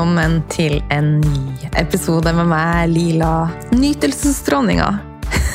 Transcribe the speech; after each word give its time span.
velkommen 0.00 0.38
til 0.48 0.78
en 0.88 1.18
ny 1.20 1.66
episode 1.76 2.30
med 2.32 2.46
meg, 2.48 2.86
Lila 2.88 3.50
Nytelsesdronninga. 3.76 4.86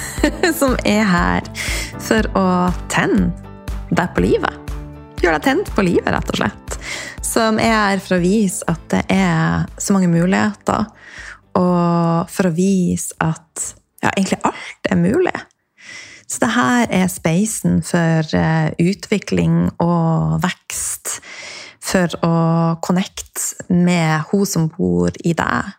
Som 0.60 0.76
er 0.86 1.02
her 1.10 1.48
for 1.98 2.30
å 2.38 2.44
tenne 2.94 3.32
deg 3.90 4.14
på 4.14 4.22
livet. 4.22 4.70
Gjøre 5.18 5.40
deg 5.40 5.48
tent 5.48 5.72
på 5.74 5.88
livet, 5.88 6.12
rett 6.14 6.30
og 6.30 6.38
slett. 6.38 6.78
Som 7.26 7.58
er 7.58 7.74
her 7.74 8.04
for 8.06 8.20
å 8.20 8.22
vise 8.22 8.62
at 8.70 8.86
det 8.94 9.02
er 9.16 9.66
så 9.82 9.98
mange 9.98 10.12
muligheter, 10.14 10.94
og 11.58 12.30
for 12.30 12.52
å 12.52 12.54
vise 12.54 13.18
at 13.26 13.72
ja, 14.06 14.14
egentlig 14.14 14.44
alt 14.46 14.92
er 14.94 15.02
mulig. 15.02 15.34
Så 16.30 16.46
det 16.46 16.54
her 16.54 16.94
er 17.02 17.10
spacen 17.10 17.82
for 17.82 18.38
eh, 18.38 18.70
utvikling 18.94 19.72
og 19.82 20.38
vekst 20.46 21.18
for 21.86 22.16
å 22.26 22.36
connecte 22.84 23.70
med 23.70 24.26
hun 24.32 24.46
som 24.50 24.70
bor 24.74 25.14
i 25.24 25.34
deg. 25.38 25.76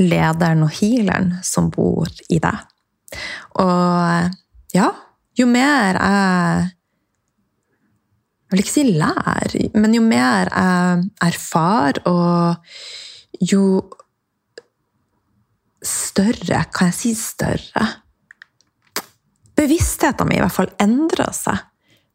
Lederen 0.00 0.64
og 0.64 0.74
healeren 0.78 1.34
som 1.44 1.68
bor 1.72 2.08
i 2.32 2.38
deg. 2.42 2.62
Og 3.60 4.76
ja, 4.76 4.92
jo 5.38 5.48
mer 5.50 5.98
jeg 5.98 6.70
Jeg 8.52 8.58
vil 8.58 8.60
ikke 8.66 8.72
si 8.74 8.82
lær, 8.84 9.52
men 9.80 9.94
jo 9.96 10.00
mer 10.04 10.50
jeg 10.52 11.04
erfarer, 11.24 12.02
og 12.04 13.40
jo 13.40 13.62
større 15.80 16.58
Kan 16.68 16.90
jeg 16.90 16.98
si 16.98 17.14
større? 17.16 17.86
Bevisstheten 19.56 20.28
min 20.28 20.36
i 20.36 20.44
hvert 20.44 20.52
fall 20.52 20.68
endrer 20.84 21.32
seg 21.32 21.64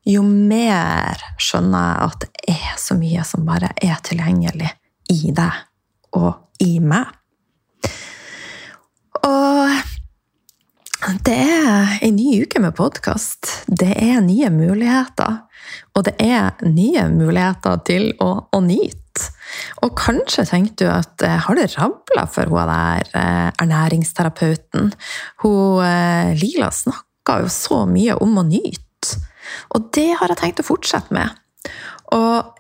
jo 0.08 0.23
mer 0.23 1.19
skjønner 1.41 1.88
jeg 1.89 2.08
at 2.08 2.23
det 2.23 2.55
er 2.55 2.75
så 2.80 2.95
mye 3.00 3.25
som 3.27 3.45
bare 3.47 3.73
er 3.83 3.97
tilgjengelig 4.08 4.72
i 5.11 5.33
deg 5.36 5.63
og 6.17 6.63
i 6.63 6.77
meg. 6.83 7.11
Og 9.28 9.67
det 11.28 11.35
er 11.35 11.97
ei 12.02 12.11
ny 12.11 12.41
uke 12.44 12.61
med 12.63 12.75
podkast. 12.78 13.52
Det 13.67 13.91
er 13.91 14.23
nye 14.25 14.50
muligheter. 14.53 15.44
Og 15.95 16.08
det 16.08 16.16
er 16.23 16.55
nye 16.66 17.05
muligheter 17.11 17.78
til 17.88 18.09
å, 18.23 18.31
å 18.50 18.61
nyte. 18.63 19.03
Og 19.85 19.94
kanskje 19.97 20.45
tenkte 20.50 20.85
du 20.85 20.91
at 20.91 21.23
eh, 21.25 21.38
har 21.45 21.58
det 21.58 21.72
rabla 21.75 22.25
for 22.30 22.50
hun 22.52 22.69
der 22.69 23.08
eh, 23.17 23.47
ernæringsterapeuten? 23.63 24.91
Hun 25.44 25.85
eh, 25.85 26.33
Lila 26.38 26.69
snakka 26.73 27.41
jo 27.44 27.52
så 27.52 27.83
mye 27.89 28.17
om 28.23 28.38
å 28.41 28.45
nyte. 28.47 28.83
Og 29.76 29.90
det 29.95 30.12
har 30.20 30.31
jeg 30.31 30.42
tenkt 30.42 30.64
å 30.64 30.67
fortsette 30.67 31.16
med. 31.16 31.36
Og 32.16 32.53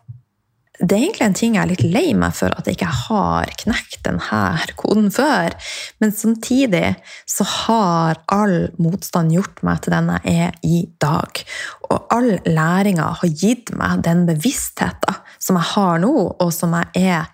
det 0.77 0.93
er 0.93 1.03
egentlig 1.07 1.25
en 1.25 1.37
ting 1.37 1.55
jeg 1.55 1.63
er 1.63 1.69
litt 1.71 1.85
lei 1.89 2.09
meg 2.13 2.35
for 2.37 2.53
at 2.53 2.67
jeg 2.69 2.77
ikke 2.77 2.91
har 3.07 3.49
knekt 3.63 4.03
denne 4.05 4.67
koden 4.77 5.07
før. 5.13 5.55
Men 6.03 6.13
samtidig 6.13 6.91
så 7.25 7.47
har 7.49 8.21
all 8.33 8.69
motstand 8.77 9.33
gjort 9.33 9.63
meg 9.65 9.81
til 9.81 9.95
den 9.95 10.11
jeg 10.13 10.35
er 10.45 10.59
i 10.67 10.83
dag. 11.01 11.41
Og 11.89 12.13
all 12.13 12.29
læringa 12.45 13.09
har 13.23 13.33
gitt 13.41 13.73
meg 13.77 14.05
den 14.05 14.27
bevisstheten 14.29 15.17
som 15.41 15.57
jeg 15.57 15.71
har 15.73 16.03
nå, 16.03 16.13
og 16.37 16.53
som 16.53 16.75
jeg 16.77 17.09
er 17.09 17.25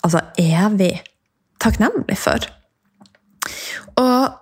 altså, 0.00 0.24
evig 0.40 0.94
takknemlig 1.60 2.16
for. 2.16 2.48
Og 4.00 4.39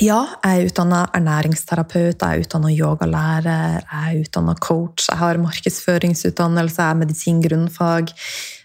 ja, 0.00 0.20
jeg 0.44 0.62
er 0.62 0.68
utdanna 0.70 1.00
ernæringsterapeut, 1.16 2.22
jeg 2.22 2.38
er 2.38 2.44
utdanna 2.44 2.70
yogalærer, 2.72 3.82
jeg 3.84 4.14
er 4.14 4.20
utdanna 4.22 4.54
coach, 4.56 5.08
jeg 5.10 5.18
har 5.20 5.40
markedsføringsutdannelse, 5.42 6.80
jeg 6.80 6.90
er 6.90 7.00
medisin-grunnfag, 7.02 8.12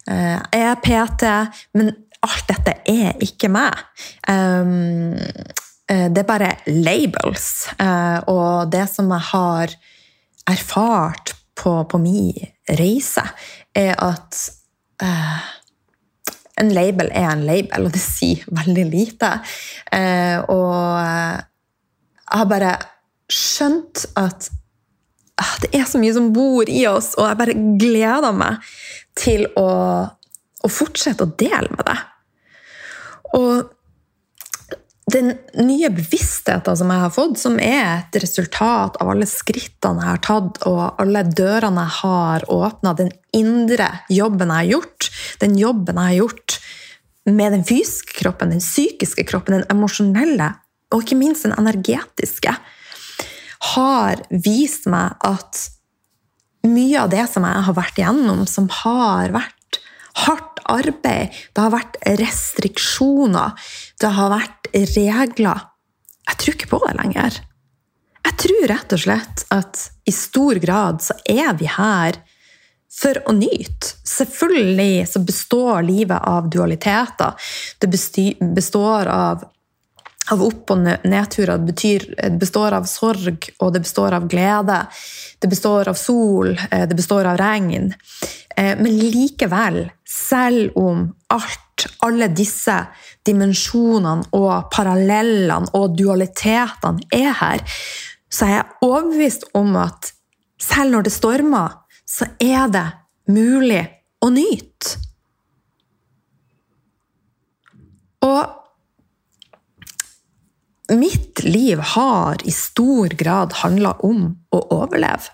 eh, 0.07 0.37
jeg 0.53 0.63
er 0.69 0.81
PT, 0.83 1.31
men 1.75 1.91
alt 2.25 2.47
dette 2.49 2.77
er 2.89 3.19
ikke 3.21 3.49
meg. 3.51 3.83
Ehm, 4.31 5.13
eh, 5.89 6.07
det 6.09 6.23
er 6.23 6.29
bare 6.29 6.51
labels. 6.67 7.67
Eh, 7.79 8.19
og 8.31 8.71
det 8.71 8.87
som 8.89 9.11
jeg 9.11 9.27
har 9.31 9.75
erfart 10.47 11.35
på, 11.55 11.83
på 11.83 11.97
min 12.01 12.31
reise, 12.79 13.23
er 13.75 13.95
at 13.99 14.39
en 16.61 16.71
label 16.71 17.09
er 17.11 17.29
en 17.31 17.45
label, 17.47 17.87
og 17.87 17.93
det 17.95 18.01
sier 18.01 18.43
veldig 18.55 18.85
lite. 18.91 19.31
Eh, 19.93 20.37
og 20.51 21.01
jeg 21.01 22.39
har 22.39 22.49
bare 22.51 22.73
skjønt 23.31 24.05
at 24.19 24.49
ah, 25.41 25.53
det 25.63 25.73
er 25.75 25.87
så 25.89 25.99
mye 26.01 26.15
som 26.15 26.31
bor 26.35 26.69
i 26.71 26.85
oss, 26.89 27.13
og 27.19 27.27
jeg 27.27 27.39
bare 27.41 27.57
gleder 27.81 28.35
meg 28.35 28.75
til 29.19 29.47
å, 29.59 29.69
å 30.07 30.71
fortsette 30.71 31.25
å 31.25 31.33
dele 31.39 31.71
med 31.75 31.87
det. 31.89 31.99
Og 33.35 33.74
den 35.11 35.35
nye 35.61 35.89
bevisstheten 35.93 36.77
som 36.77 36.89
jeg 36.89 37.01
har 37.03 37.11
fått, 37.13 37.37
som 37.37 37.59
er 37.61 37.83
et 37.99 38.17
resultat 38.23 38.97
av 39.01 39.11
alle 39.13 39.27
skrittene 39.29 40.01
jeg 40.01 40.09
har 40.09 40.23
tatt, 40.25 40.61
og 40.65 41.01
alle 41.01 41.21
dørene 41.29 41.83
jeg 41.85 41.97
har 41.99 42.47
åpna, 42.51 42.95
den 42.97 43.11
indre 43.35 43.91
jobben 44.09 44.49
jeg 44.49 44.63
har 44.63 44.71
gjort, 44.71 45.09
den 45.43 45.59
jobben 45.61 46.01
jeg 46.01 46.09
har 46.09 46.19
gjort 46.23 46.57
med 47.25 47.53
den 47.53 47.65
fysiske 47.65 48.17
kroppen, 48.19 48.53
den 48.53 48.63
psykiske 48.63 49.27
kroppen, 49.29 49.59
den 49.59 49.69
emosjonelle, 49.73 50.51
og 50.93 51.05
ikke 51.05 51.19
minst 51.19 51.45
den 51.45 51.55
energetiske, 51.57 52.53
har 53.75 54.21
vist 54.29 54.85
meg 54.89 55.15
at 55.25 55.67
mye 56.65 56.97
av 57.03 57.11
det 57.13 57.25
som 57.29 57.45
jeg 57.45 57.65
har 57.67 57.77
vært 57.77 58.01
igjennom, 58.01 58.45
som 58.49 58.69
har 58.81 59.33
vært 59.33 59.79
hardt 60.25 60.61
arbeid, 60.71 61.33
det 61.53 61.61
har 61.61 61.73
vært 61.73 61.97
restriksjoner, 62.21 63.53
det 64.01 64.11
har 64.17 64.31
vært 64.33 64.69
regler. 64.73 65.65
Jeg 66.25 66.39
tror 66.41 66.57
ikke 66.57 66.71
på 66.71 66.81
det 66.85 66.95
lenger. 66.99 67.41
Jeg 68.25 68.37
tror 68.41 68.69
rett 68.71 68.95
og 68.95 69.01
slett 69.01 69.43
at 69.53 69.81
i 70.09 70.13
stor 70.13 70.59
grad 70.61 71.03
så 71.05 71.15
er 71.29 71.53
vi 71.59 71.69
her 71.69 72.17
for 72.95 73.19
å 73.29 73.35
nyte. 73.35 73.95
Selvfølgelig 74.07 75.07
så 75.11 75.21
består 75.25 75.83
livet 75.85 76.17
av 76.17 76.47
dualiteter. 76.49 77.35
Det 77.79 77.89
består 78.55 79.11
av, 79.11 79.43
av 80.31 80.45
opp- 80.45 80.73
og 80.73 80.87
nedturer. 81.03 81.61
Det 81.67 82.31
består 82.39 82.77
av 82.79 82.87
sorg, 82.89 83.49
og 83.59 83.73
det 83.75 83.83
består 83.85 84.15
av 84.17 84.29
glede. 84.31 84.79
Det 85.39 85.51
består 85.51 85.91
av 85.91 85.99
sol, 85.99 86.55
eh, 86.71 86.87
det 86.87 86.95
består 86.95 87.27
av 87.29 87.37
regn. 87.37 87.93
Eh, 88.55 88.73
men 88.79 88.97
likevel, 88.97 89.83
selv 90.07 90.77
om 90.79 91.09
alt, 91.29 91.89
alle 91.99 92.31
disse 92.31 92.79
dimensjonene 93.25 94.29
og 94.35 94.69
parallellene 94.73 95.71
og 95.77 95.95
dualitetene 95.97 97.05
er 97.13 97.31
her, 97.39 97.63
så 98.29 98.45
er 98.47 98.53
jeg 98.57 98.77
overbevist 98.85 99.47
om 99.57 99.75
at 99.79 100.11
selv 100.61 100.95
når 100.95 101.07
det 101.07 101.13
stormer, 101.15 101.79
så 102.05 102.27
er 102.41 102.69
det 102.73 102.85
mulig 103.31 103.83
å 104.23 104.29
nyte. 104.33 105.01
Og 108.25 108.43
mitt 110.95 111.43
liv 111.45 111.81
har 111.95 112.41
i 112.45 112.53
stor 112.53 113.13
grad 113.17 113.53
handla 113.61 113.95
om 114.05 114.27
å 114.53 114.61
overleve. 114.73 115.33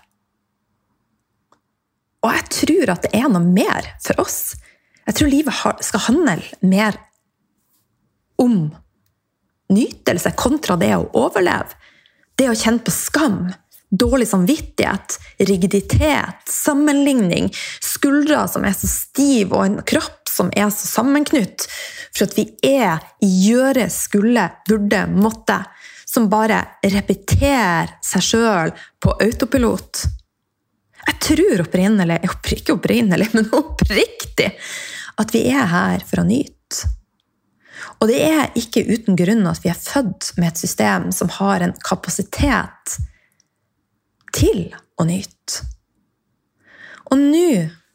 Og 2.22 2.30
jeg 2.36 2.44
tror 2.54 2.92
at 2.94 3.06
det 3.06 3.12
er 3.18 3.30
noe 3.32 3.42
mer 3.42 3.88
for 4.02 4.20
oss. 4.22 4.54
Jeg 5.08 5.18
tror 5.18 5.32
livet 5.32 5.82
skal 5.82 6.06
handle 6.06 6.36
mer 6.62 6.98
om 8.42 8.70
nytelse 9.72 10.34
kontra 10.36 10.76
det 10.80 10.92
å 10.96 11.08
overleve. 11.16 11.76
Det 12.38 12.48
å 12.50 12.56
kjenne 12.56 12.82
på 12.84 12.92
skam, 12.94 13.44
dårlig 13.92 14.28
samvittighet, 14.30 15.18
rigiditet, 15.38 16.48
sammenligning, 16.48 17.50
skuldre 17.80 18.46
som 18.48 18.64
er 18.64 18.76
så 18.76 18.88
stive, 18.88 19.52
og 19.54 19.66
en 19.66 19.80
kropp 19.86 20.32
som 20.32 20.48
er 20.56 20.70
så 20.72 20.88
sammenknytt, 20.88 21.66
for 22.12 22.26
at 22.26 22.36
vi 22.38 22.46
er 22.64 23.02
i 23.24 23.28
gjøre, 23.50 23.88
skulle, 23.92 24.48
burde, 24.68 25.04
måtte, 25.12 25.60
som 26.08 26.30
bare 26.32 26.62
repeterer 26.92 27.94
seg 28.04 28.24
sjøl 28.24 28.72
på 29.00 29.14
autopilot. 29.24 30.02
Jeg 31.02 31.20
tror 31.26 31.64
opprinnelig, 31.66 32.18
ikke 32.56 32.76
opprinnelig, 32.78 33.28
men 33.36 33.52
oppriktig, 33.56 34.52
at 35.20 35.36
vi 35.36 35.46
er 35.52 35.68
her 35.68 36.04
for 36.08 36.24
å 36.24 36.28
nyte. 36.28 36.88
Og 38.00 38.08
det 38.10 38.18
er 38.26 38.50
ikke 38.58 38.84
uten 38.88 39.16
grunn 39.18 39.46
at 39.50 39.62
vi 39.62 39.70
er 39.72 39.78
født 39.78 40.32
med 40.38 40.52
et 40.52 40.62
system 40.62 41.10
som 41.14 41.30
har 41.38 41.64
en 41.64 41.74
kapasitet 41.86 42.96
til 44.34 44.64
å 44.98 45.06
nyte. 45.06 45.66
Og 47.12 47.20
nå 47.20 47.48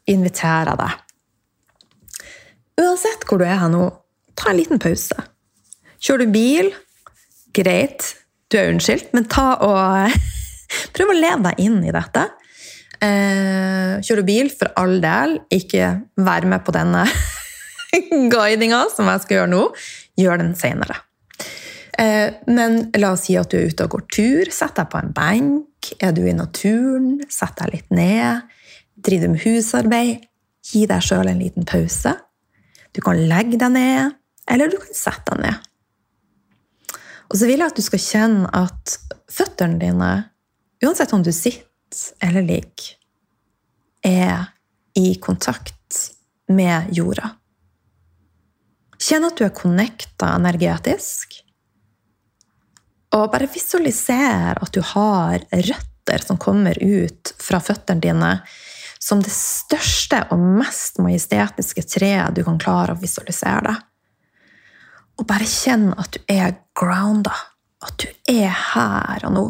inviterer 0.08 0.72
jeg 0.72 0.80
deg. 0.80 1.04
Uansett 2.78 3.26
hvor 3.26 3.40
du 3.40 3.46
er 3.46 3.58
her 3.58 3.72
nå, 3.72 3.88
ta 4.38 4.52
en 4.52 4.60
liten 4.60 4.80
pause. 4.82 5.16
Kjører 5.98 6.24
du 6.24 6.34
bil? 6.34 6.70
Greit, 7.56 8.12
du 8.48 8.58
er 8.60 8.70
unnskyldt, 8.70 9.10
men 9.16 9.26
ta 9.30 9.56
og 9.66 10.14
prøv 10.94 11.10
å 11.10 11.18
leve 11.18 11.42
deg 11.48 11.64
inn 11.64 11.80
i 11.82 11.94
dette. 11.94 12.28
Eh, 13.02 13.98
kjører 14.06 14.26
bil, 14.26 14.52
for 14.54 14.70
all 14.78 14.96
del, 15.02 15.40
ikke 15.54 15.90
vær 16.22 16.46
med 16.50 16.64
på 16.66 16.74
denne 16.74 17.04
guidinga 18.34 18.84
som 18.94 19.10
jeg 19.10 19.24
skal 19.24 19.40
gjøre 19.40 19.52
nå, 19.52 19.64
gjør 20.18 20.42
den 20.42 20.54
senere. 20.58 21.00
Eh, 21.98 22.34
men 22.46 22.78
la 22.98 23.12
oss 23.16 23.26
si 23.26 23.34
at 23.38 23.50
du 23.50 23.58
er 23.58 23.72
ute 23.72 23.88
og 23.88 23.96
går 23.96 24.04
tur. 24.14 24.52
Sett 24.54 24.76
deg 24.78 24.90
på 24.92 25.00
en 25.00 25.12
benk. 25.14 25.92
Er 26.02 26.14
du 26.14 26.22
i 26.26 26.36
naturen? 26.36 27.18
Sett 27.32 27.58
deg 27.58 27.74
litt 27.74 27.94
ned. 27.94 28.46
Driver 28.98 29.28
du 29.28 29.34
med 29.34 29.44
husarbeid? 29.46 30.26
Gi 30.68 30.84
deg 30.90 31.04
sjøl 31.04 31.30
en 31.30 31.42
liten 31.42 31.66
pause. 31.68 32.14
Du 32.94 33.02
kan 33.04 33.18
legge 33.30 33.58
deg 33.60 33.72
ned, 33.74 34.14
eller 34.50 34.70
du 34.70 34.78
kan 34.80 34.94
sette 34.96 35.34
deg 35.34 35.44
ned. 35.46 35.64
Og 37.28 37.36
så 37.36 37.48
vil 37.48 37.60
jeg 37.60 37.68
at 37.68 37.76
du 37.76 37.84
skal 37.84 38.02
kjenne 38.02 38.50
at 38.56 38.94
føttene 39.32 39.78
dine, 39.80 40.12
uansett 40.84 41.12
om 41.12 41.24
du 41.24 41.30
sitter 41.34 42.24
eller 42.24 42.44
ligger, 42.44 42.94
er 44.04 44.48
i 44.96 45.12
kontakt 45.20 46.00
med 46.48 46.88
jorda. 46.96 47.34
Kjenn 49.08 49.24
at 49.24 49.38
du 49.40 49.46
er 49.46 49.54
connecta 49.56 50.34
energetisk. 50.36 51.38
Og 53.16 53.30
bare 53.32 53.48
visualiser 53.48 54.58
at 54.60 54.72
du 54.74 54.82
har 54.84 55.46
røtter 55.48 56.24
som 56.24 56.36
kommer 56.40 56.76
ut 56.76 57.32
fra 57.40 57.60
føttene 57.64 58.04
dine 58.04 58.32
som 59.00 59.22
det 59.24 59.32
største 59.32 60.20
og 60.34 60.42
mest 60.58 60.98
majestetiske 61.00 61.86
treet 61.88 62.36
du 62.36 62.42
kan 62.44 62.58
klare 62.60 62.92
å 62.92 63.00
visualisere 63.00 63.62
det. 63.70 63.76
Og 65.18 65.26
bare 65.30 65.48
kjenn 65.48 65.88
at 65.96 66.12
du 66.14 66.20
er 66.30 66.58
grounda, 66.76 67.32
at 67.80 67.96
du 68.02 68.34
er 68.34 68.52
her 68.52 69.24
og 69.24 69.34
nå. 69.34 69.46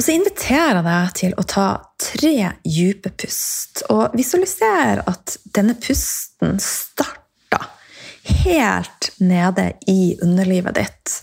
Og 0.00 0.04
så 0.06 0.14
inviterer 0.16 0.78
jeg 0.78 0.84
deg 0.86 1.08
til 1.18 1.32
å 1.36 1.42
ta 1.44 1.64
tre 2.00 2.30
dype 2.64 3.10
pust, 3.20 3.82
og 3.92 4.14
visualiser 4.16 5.02
at 5.04 5.34
denne 5.52 5.74
pusten 5.76 6.56
starter 6.64 7.66
helt 8.40 9.10
nede 9.20 9.66
i 9.92 10.14
underlivet 10.24 10.80
ditt. 10.80 11.18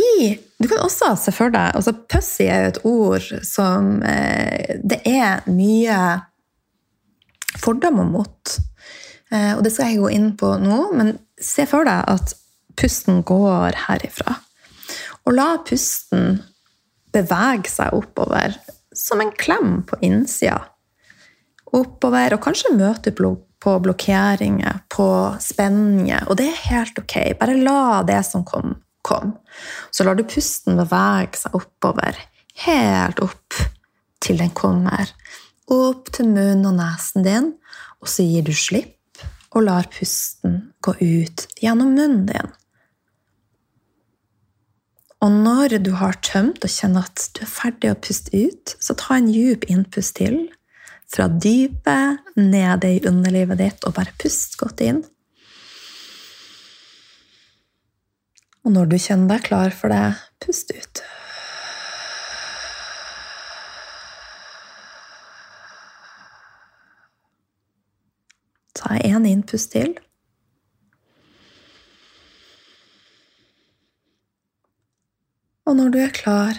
I 0.00 0.38
Du 0.56 0.70
kan 0.70 0.80
også 0.86 1.10
se 1.20 1.36
for 1.36 1.52
deg 1.52 1.76
altså 1.76 1.92
Pussy 2.08 2.46
er 2.48 2.62
jo 2.62 2.68
et 2.70 2.78
ord 2.88 3.26
som 3.44 4.00
eh, 4.00 4.78
det 4.80 5.02
er 5.04 5.44
mye 5.52 5.98
fordommer 7.60 8.08
mot. 8.08 8.56
Eh, 9.28 9.52
og 9.52 9.60
det 9.66 9.74
skal 9.74 9.92
jeg 9.92 10.00
gå 10.00 10.14
inn 10.16 10.30
på 10.40 10.56
nå, 10.64 10.80
men 10.96 11.18
se 11.36 11.68
for 11.68 11.84
deg 11.84 12.08
at 12.08 12.32
pusten 12.72 13.20
går 13.20 13.84
herifra. 13.84 14.40
Og 15.28 15.36
la 15.36 15.58
pusten 15.68 16.38
bevege 17.16 17.70
seg 17.70 17.94
oppover 17.96 18.56
som 18.96 19.20
en 19.20 19.32
klem 19.32 19.82
på 19.88 19.98
innsida. 20.04 20.62
Oppover, 21.76 22.36
og 22.36 22.42
kanskje 22.44 22.76
møte 22.76 23.12
på 23.12 23.74
blokkeringer, 23.82 24.82
på 24.92 25.08
spenninger. 25.42 26.28
Og 26.30 26.38
det 26.38 26.48
er 26.52 26.66
helt 26.70 26.98
ok. 27.02 27.16
Bare 27.40 27.58
la 27.58 28.02
det 28.06 28.22
som 28.28 28.44
kom, 28.46 28.76
kom. 29.04 29.34
Så 29.90 30.06
lar 30.06 30.16
du 30.16 30.24
pusten 30.28 30.78
bevege 30.78 31.40
seg 31.40 31.56
oppover, 31.58 32.18
helt 32.64 33.20
opp 33.24 33.58
til 34.22 34.40
den 34.40 34.52
kommer. 34.56 35.10
Opp 35.72 36.12
til 36.14 36.30
munnen 36.30 36.68
og 36.70 36.78
nesen 36.78 37.26
din, 37.26 37.50
og 38.00 38.10
så 38.10 38.24
gir 38.24 38.46
du 38.46 38.54
slipp 38.54 38.94
og 39.56 39.64
lar 39.66 39.88
pusten 39.90 40.60
gå 40.84 40.94
ut 41.00 41.46
gjennom 41.62 41.94
munnen 41.96 42.26
din. 42.28 42.54
Og 45.24 45.32
når 45.32 45.78
du 45.80 45.94
har 45.96 46.18
tømt 46.20 46.64
og 46.64 46.72
kjenner 46.72 47.06
at 47.08 47.30
du 47.36 47.42
er 47.46 47.48
ferdig 47.48 47.90
å 47.92 47.98
puste 47.98 48.36
ut, 48.36 48.76
så 48.80 48.96
ta 49.00 49.16
en 49.16 49.30
djup 49.32 49.64
innpust 49.72 50.18
til. 50.20 50.42
Fra 51.08 51.28
dypet 51.30 52.36
nede 52.36 52.96
i 52.96 53.02
underlivet 53.06 53.60
ditt, 53.62 53.84
og 53.86 53.96
bare 53.96 54.12
pust 54.20 54.58
godt 54.60 54.82
inn. 54.84 55.04
Og 58.66 58.74
når 58.74 58.90
du 58.90 58.96
kjenner 58.98 59.36
deg 59.36 59.46
klar 59.46 59.70
for 59.70 59.94
det, 59.94 60.16
pust 60.42 60.74
ut. 60.74 61.04
Ta 68.76 68.98
én 69.00 69.24
innpust 69.30 69.72
til. 69.72 69.94
Og 75.66 75.74
når 75.74 75.88
du 75.90 75.98
er 75.98 76.12
klar, 76.14 76.58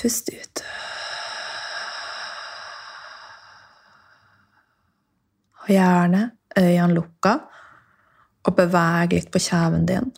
pust 0.00 0.30
ut. 0.32 0.62
Og 5.64 5.72
gjerne 5.72 6.22
øynene 6.56 6.96
lukka, 6.96 7.34
og 8.44 8.56
beveg 8.56 9.12
litt 9.16 9.28
på 9.32 9.42
kjeven 9.44 9.84
din. 9.88 10.08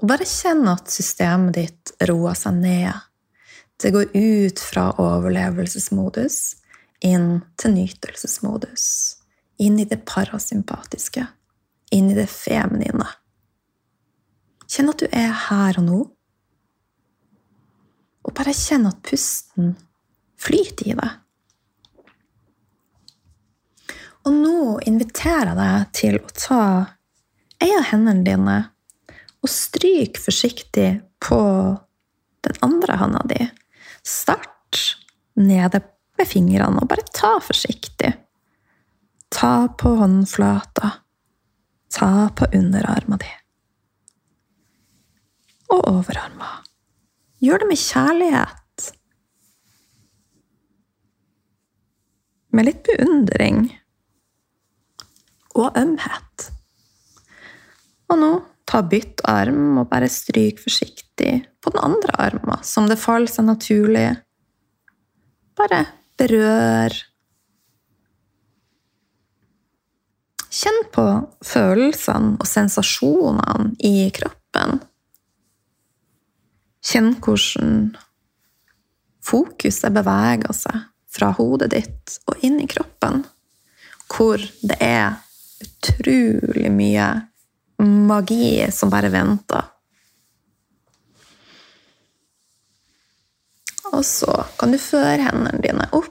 Og 0.00 0.08
bare 0.08 0.24
kjenn 0.28 0.64
at 0.72 0.88
systemet 0.92 1.58
ditt 1.58 1.92
roer 2.08 2.36
seg 2.40 2.56
ned. 2.62 3.04
Det 3.80 3.92
går 3.92 4.16
ut 4.16 4.64
fra 4.64 4.88
overlevelsesmodus 5.02 6.38
inn 7.04 7.42
til 7.60 7.76
nytelsesmodus. 7.76 8.86
Inn 9.60 9.76
i 9.80 9.88
det 9.88 10.00
parasympatiske. 10.08 11.26
Inn 11.92 12.10
i 12.10 12.16
det 12.16 12.30
feminine. 12.32 13.12
Kjenn 14.64 14.88
at 14.90 15.04
du 15.04 15.08
er 15.12 15.32
her 15.50 15.84
og 15.84 15.88
nå. 15.88 16.02
Og 18.24 18.32
bare 18.36 18.54
kjenn 18.56 18.88
at 18.88 19.02
pusten 19.04 19.74
flyter 20.40 20.90
i 20.90 20.96
deg. 20.98 21.20
Og 24.24 24.32
nå 24.32 24.58
inviterer 24.88 25.52
jeg 25.52 25.58
deg 25.60 25.90
til 25.98 26.18
å 26.20 26.32
ta 26.32 26.62
ei 27.60 27.72
av 27.76 27.90
hendene 27.90 28.24
dine 28.24 28.56
og 29.44 29.52
stryk 29.52 30.16
forsiktig 30.20 30.88
på 31.20 31.40
den 32.44 32.60
andre 32.64 32.96
handa 32.96 33.20
di. 33.28 33.44
Start 34.04 34.96
nede 35.36 35.82
med 36.18 36.28
fingrene, 36.28 36.80
og 36.80 36.88
bare 36.88 37.04
ta 37.12 37.36
forsiktig. 37.44 38.12
Ta 39.28 39.68
på 39.68 39.96
håndflata. 40.00 40.90
Ta 41.92 42.30
på 42.36 42.48
underarma 42.56 43.20
di. 43.20 43.32
Og 45.74 45.88
overarma. 45.90 46.63
Gjør 47.44 47.60
det 47.60 47.68
med 47.68 47.80
kjærlighet. 47.80 48.84
Med 52.54 52.68
litt 52.70 52.82
beundring. 52.86 53.66
Og 55.54 55.76
ømhet. 55.76 56.48
Og 58.08 58.20
nå 58.20 58.30
ta 58.68 58.80
bytt 58.88 59.20
arm 59.28 59.80
og 59.82 59.90
bare 59.90 60.08
stryk 60.10 60.62
forsiktig 60.62 61.34
på 61.60 61.72
den 61.74 61.82
andre 61.84 62.14
armen, 62.22 62.62
som 62.64 62.88
det 62.88 63.00
faller 63.00 63.30
seg 63.30 63.46
naturlig. 63.48 64.06
Bare 65.58 65.82
berør. 66.18 66.96
Kjenn 70.54 70.80
på 70.94 71.06
følelsene 71.44 72.38
og 72.38 72.48
sensasjonene 72.48 73.74
i 73.84 74.08
kroppen. 74.14 74.80
Kjenn 76.84 77.14
hvordan 77.24 77.94
fokuset 79.24 79.94
beveger 79.94 80.56
seg 80.56 80.82
fra 81.14 81.30
hodet 81.38 81.70
ditt 81.72 82.18
og 82.28 82.42
inn 82.44 82.58
i 82.60 82.68
kroppen. 82.68 83.22
Hvor 84.10 84.42
det 84.62 84.76
er 84.84 85.16
utrolig 85.64 86.70
mye 86.72 87.06
magi 87.84 88.66
som 88.72 88.92
bare 88.92 89.10
venter. 89.12 89.70
Og 93.94 94.02
så 94.06 94.34
kan 94.58 94.74
du 94.74 94.80
føre 94.80 95.22
hendene 95.22 95.62
dine 95.62 95.86
opp 95.94 96.10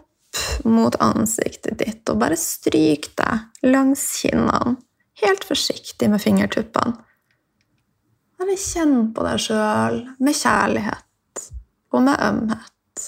mot 0.65 0.95
ansiktet 1.03 1.77
ditt 1.81 2.09
og 2.09 2.21
bare 2.21 2.37
stryk 2.39 3.11
deg 3.19 3.67
langs 3.69 4.05
kinnene, 4.23 4.77
helt 5.21 5.43
forsiktig 5.45 6.09
med 6.09 6.23
fingertuppene. 6.23 6.95
Bare 8.43 8.57
kjenn 8.59 8.95
på 9.15 9.23
deg 9.23 9.39
sjøl 9.39 10.01
med 10.19 10.35
kjærlighet 10.35 11.43
og 11.95 12.01
med 12.03 12.19
ømhet. 12.19 13.03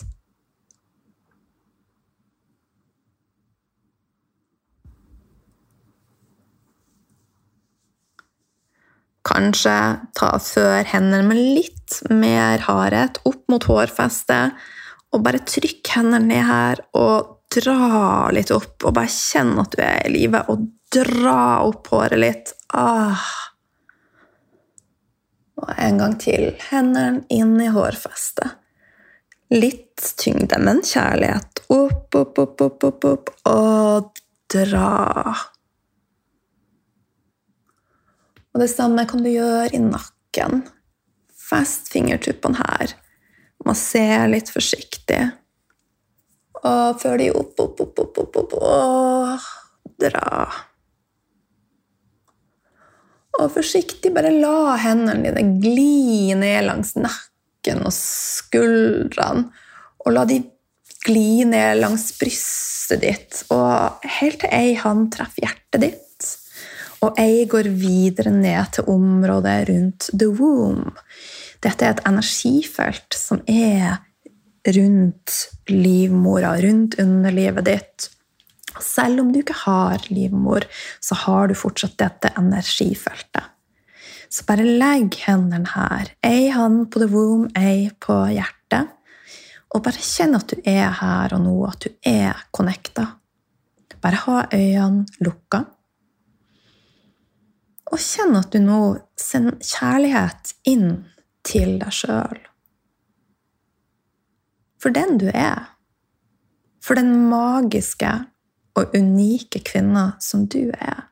Kanskje 9.28 9.74
ta 10.16 10.30
før 10.40 10.88
hendene 10.88 11.28
med 11.28 11.42
litt 11.58 11.98
mer 12.16 12.64
hardhet 12.70 13.20
opp 13.28 13.42
mot 13.52 13.68
hårfestet. 13.68 14.56
Og 15.12 15.26
bare 15.26 15.42
trykk 15.44 15.92
hendene 15.98 16.30
ned 16.30 16.48
her 16.48 16.84
og 16.96 17.42
dra 17.58 18.30
litt 18.32 18.56
opp. 18.56 18.88
Og 18.88 18.96
bare 18.96 19.12
kjenn 19.12 19.52
at 19.60 19.76
du 19.76 19.84
er 19.84 20.00
i 20.08 20.16
live, 20.16 20.46
og 20.48 20.64
dra 20.96 21.66
opp 21.68 21.92
håret 21.92 22.24
litt. 22.24 22.56
Ah. 22.72 23.28
Og 25.62 25.72
en 25.80 26.00
gang 26.02 26.16
til. 26.20 26.52
Hendene 26.70 27.24
inn 27.32 27.56
i 27.64 27.72
hårfestet. 27.72 28.62
Litt 29.54 30.02
tyngde, 30.20 30.58
men 30.60 30.82
kjærlighet. 30.84 31.64
Opp, 31.72 32.16
opp, 32.18 32.40
opp, 32.42 32.62
opp, 32.66 32.88
opp, 32.90 33.06
opp. 33.12 33.34
Og 33.52 34.24
dra. 34.52 35.36
Og 38.56 38.62
det 38.64 38.70
samme 38.72 39.06
kan 39.08 39.24
du 39.24 39.30
gjøre 39.30 39.70
i 39.76 39.82
nakken. 39.84 40.64
Fest 41.36 41.92
fingertuppene 41.94 42.60
her. 42.62 42.96
Masser 43.66 44.28
litt 44.32 44.52
forsiktig. 44.52 45.22
Og 46.66 47.02
før 47.02 47.20
de 47.22 47.32
opp, 47.36 47.60
opp, 47.62 47.82
opp, 47.84 48.00
opp, 48.02 48.18
opp, 48.24 48.38
opp, 48.42 48.56
og 48.64 50.00
dra. 50.02 50.48
Og 53.42 53.52
forsiktig 53.52 54.14
bare 54.16 54.32
la 54.32 54.76
hendene 54.80 55.32
dine 55.32 55.60
gli 55.60 56.34
ned 56.38 56.68
langs 56.70 56.96
nakken 56.96 57.84
og 57.84 57.94
skuldrene. 57.96 59.50
Og 60.06 60.14
la 60.14 60.26
de 60.30 60.40
gli 61.06 61.46
ned 61.46 61.82
langs 61.82 62.12
brystet 62.20 63.02
ditt, 63.04 63.44
og 63.54 64.06
helt 64.20 64.42
til 64.42 64.54
ei 64.54 64.74
hånd 64.80 65.12
treffer 65.14 65.46
hjertet 65.46 65.84
ditt. 65.84 66.02
Og 67.06 67.20
ei 67.22 67.44
går 67.50 67.70
videre 67.78 68.32
ned 68.34 68.72
til 68.74 68.90
området 68.90 69.58
rundt 69.70 70.10
the 70.14 70.30
womb. 70.32 70.96
Dette 71.62 71.86
er 71.86 71.96
et 71.96 72.04
energifelt 72.10 73.18
som 73.18 73.42
er 73.50 74.00
rundt 74.76 75.36
livmora, 75.70 76.56
rundt 76.62 76.98
underlivet 77.02 77.68
ditt. 77.70 78.10
Selv 78.84 79.22
om 79.24 79.32
du 79.32 79.40
ikke 79.40 79.58
har 79.66 80.04
livmor, 80.10 80.66
så 81.00 81.16
har 81.26 81.48
du 81.48 81.56
fortsatt 81.58 81.98
dette 82.02 82.32
energifeltet. 82.40 83.52
Så 84.30 84.44
bare 84.48 84.66
legg 84.66 85.16
hendene 85.24 85.70
her. 85.76 86.12
Ei 86.26 86.50
hånd 86.52 86.90
på 86.92 87.00
the 87.00 87.08
womb, 87.12 87.48
ei 87.56 87.88
på 88.04 88.18
hjertet. 88.34 88.92
Og 89.76 89.84
bare 89.86 90.04
kjenn 90.04 90.36
at 90.38 90.50
du 90.52 90.60
er 90.68 90.92
her 91.00 91.36
og 91.36 91.46
nå, 91.46 91.56
at 91.68 91.86
du 91.86 92.10
er 92.10 92.44
connecta. 92.56 93.08
Bare 94.02 94.20
ha 94.26 94.42
øynene 94.54 95.06
lukka. 95.24 95.64
Og 97.90 98.02
kjenn 98.02 98.36
at 98.38 98.52
du 98.54 98.60
nå 98.62 98.82
sender 99.20 99.58
kjærlighet 99.64 100.52
inn 100.70 100.90
til 101.46 101.78
deg 101.82 101.96
sjøl. 101.96 102.42
For 104.82 104.94
den 104.94 105.18
du 105.22 105.30
er. 105.32 105.72
For 106.84 106.98
den 107.00 107.16
magiske 107.32 108.12
og 108.76 108.96
unike 108.96 109.62
kvinner 109.66 110.16
som 110.24 110.46
du 110.52 110.68
er. 110.74 111.08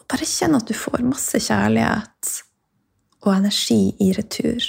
Og 0.00 0.06
bare 0.10 0.26
kjenn 0.26 0.58
at 0.58 0.66
du 0.66 0.74
får 0.74 1.06
masse 1.06 1.38
kjærlighet 1.46 2.34
og 3.22 3.32
energi 3.36 3.82
i 4.02 4.10
retur. 4.16 4.66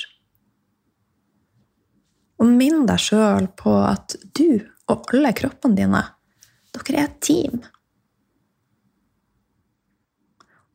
Og 2.42 2.50
minn 2.50 2.86
deg 2.90 3.02
sjøl 3.02 3.48
på 3.58 3.74
at 3.86 4.18
du 4.38 4.62
og 4.92 5.14
alle 5.14 5.32
kroppene 5.38 5.78
dine, 5.78 6.02
dere 6.76 6.98
er 6.98 7.06
et 7.08 7.22
team. 7.24 7.62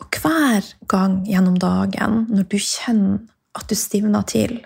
Og 0.03 0.19
hver 0.23 0.67
gang 0.91 1.21
gjennom 1.29 1.57
dagen 1.61 2.25
når 2.31 2.49
du 2.51 2.59
kjenner 2.61 3.23
at 3.57 3.71
du 3.71 3.77
stivner 3.79 4.27
til, 4.29 4.59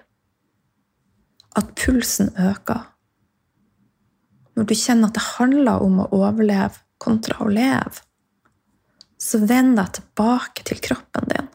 at 1.59 1.75
pulsen 1.79 2.31
øker. 2.39 2.87
Når 4.57 4.69
du 4.69 4.75
kjenner 4.77 5.11
at 5.11 5.17
det 5.17 5.27
handler 5.39 5.83
om 5.83 6.03
å 6.03 6.11
overleve 6.15 6.83
kontra 7.01 7.39
å 7.43 7.49
leve, 7.51 8.05
så 9.21 9.41
vend 9.45 9.77
deg 9.77 9.97
tilbake 9.97 10.65
til 10.69 10.81
kroppen 10.85 11.29
din. 11.31 11.49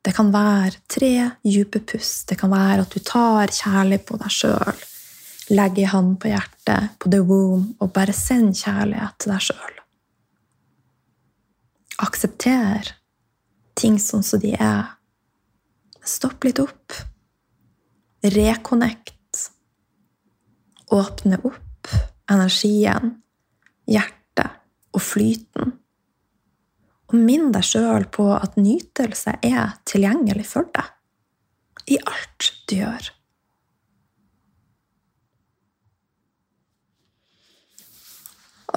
Det 0.00 0.14
kan 0.16 0.30
være 0.32 0.80
tre 0.88 1.12
dype 1.44 1.82
pust. 1.84 2.24
Det 2.30 2.38
kan 2.40 2.52
være 2.52 2.86
at 2.86 2.94
du 2.94 3.02
tar 3.04 3.52
kjærlig 3.52 4.00
på 4.08 4.16
deg 4.20 4.32
sjøl. 4.32 4.86
Legger 5.52 5.84
ei 5.84 5.90
hånd 5.92 6.14
på 6.22 6.30
hjertet, 6.30 6.94
på 7.02 7.10
the 7.12 7.20
womb, 7.26 7.74
og 7.82 7.92
bare 7.92 8.14
send 8.16 8.54
kjærlighet 8.56 9.18
til 9.20 9.34
deg 9.34 9.44
sjøl. 9.50 9.76
Aksepter 12.00 12.94
ting 13.76 13.98
sånn 14.00 14.24
som 14.24 14.40
de 14.40 14.54
er. 14.56 14.96
Stopp 16.06 16.44
litt 16.44 16.60
opp. 16.62 16.96
Reconnect. 18.24 19.16
Åpne 20.90 21.38
opp 21.46 21.92
energien, 22.30 23.14
hjertet 23.90 24.60
og 24.94 25.02
flyten. 25.02 25.76
Og 27.10 27.16
minn 27.18 27.50
deg 27.54 27.66
sjøl 27.66 28.06
på 28.12 28.28
at 28.36 28.58
nytelse 28.58 29.36
er 29.42 29.76
tilgjengelig 29.88 30.46
for 30.52 30.68
deg 30.74 31.90
i 31.90 31.98
alt 31.98 32.52
du 32.70 32.76
gjør. 32.78 33.08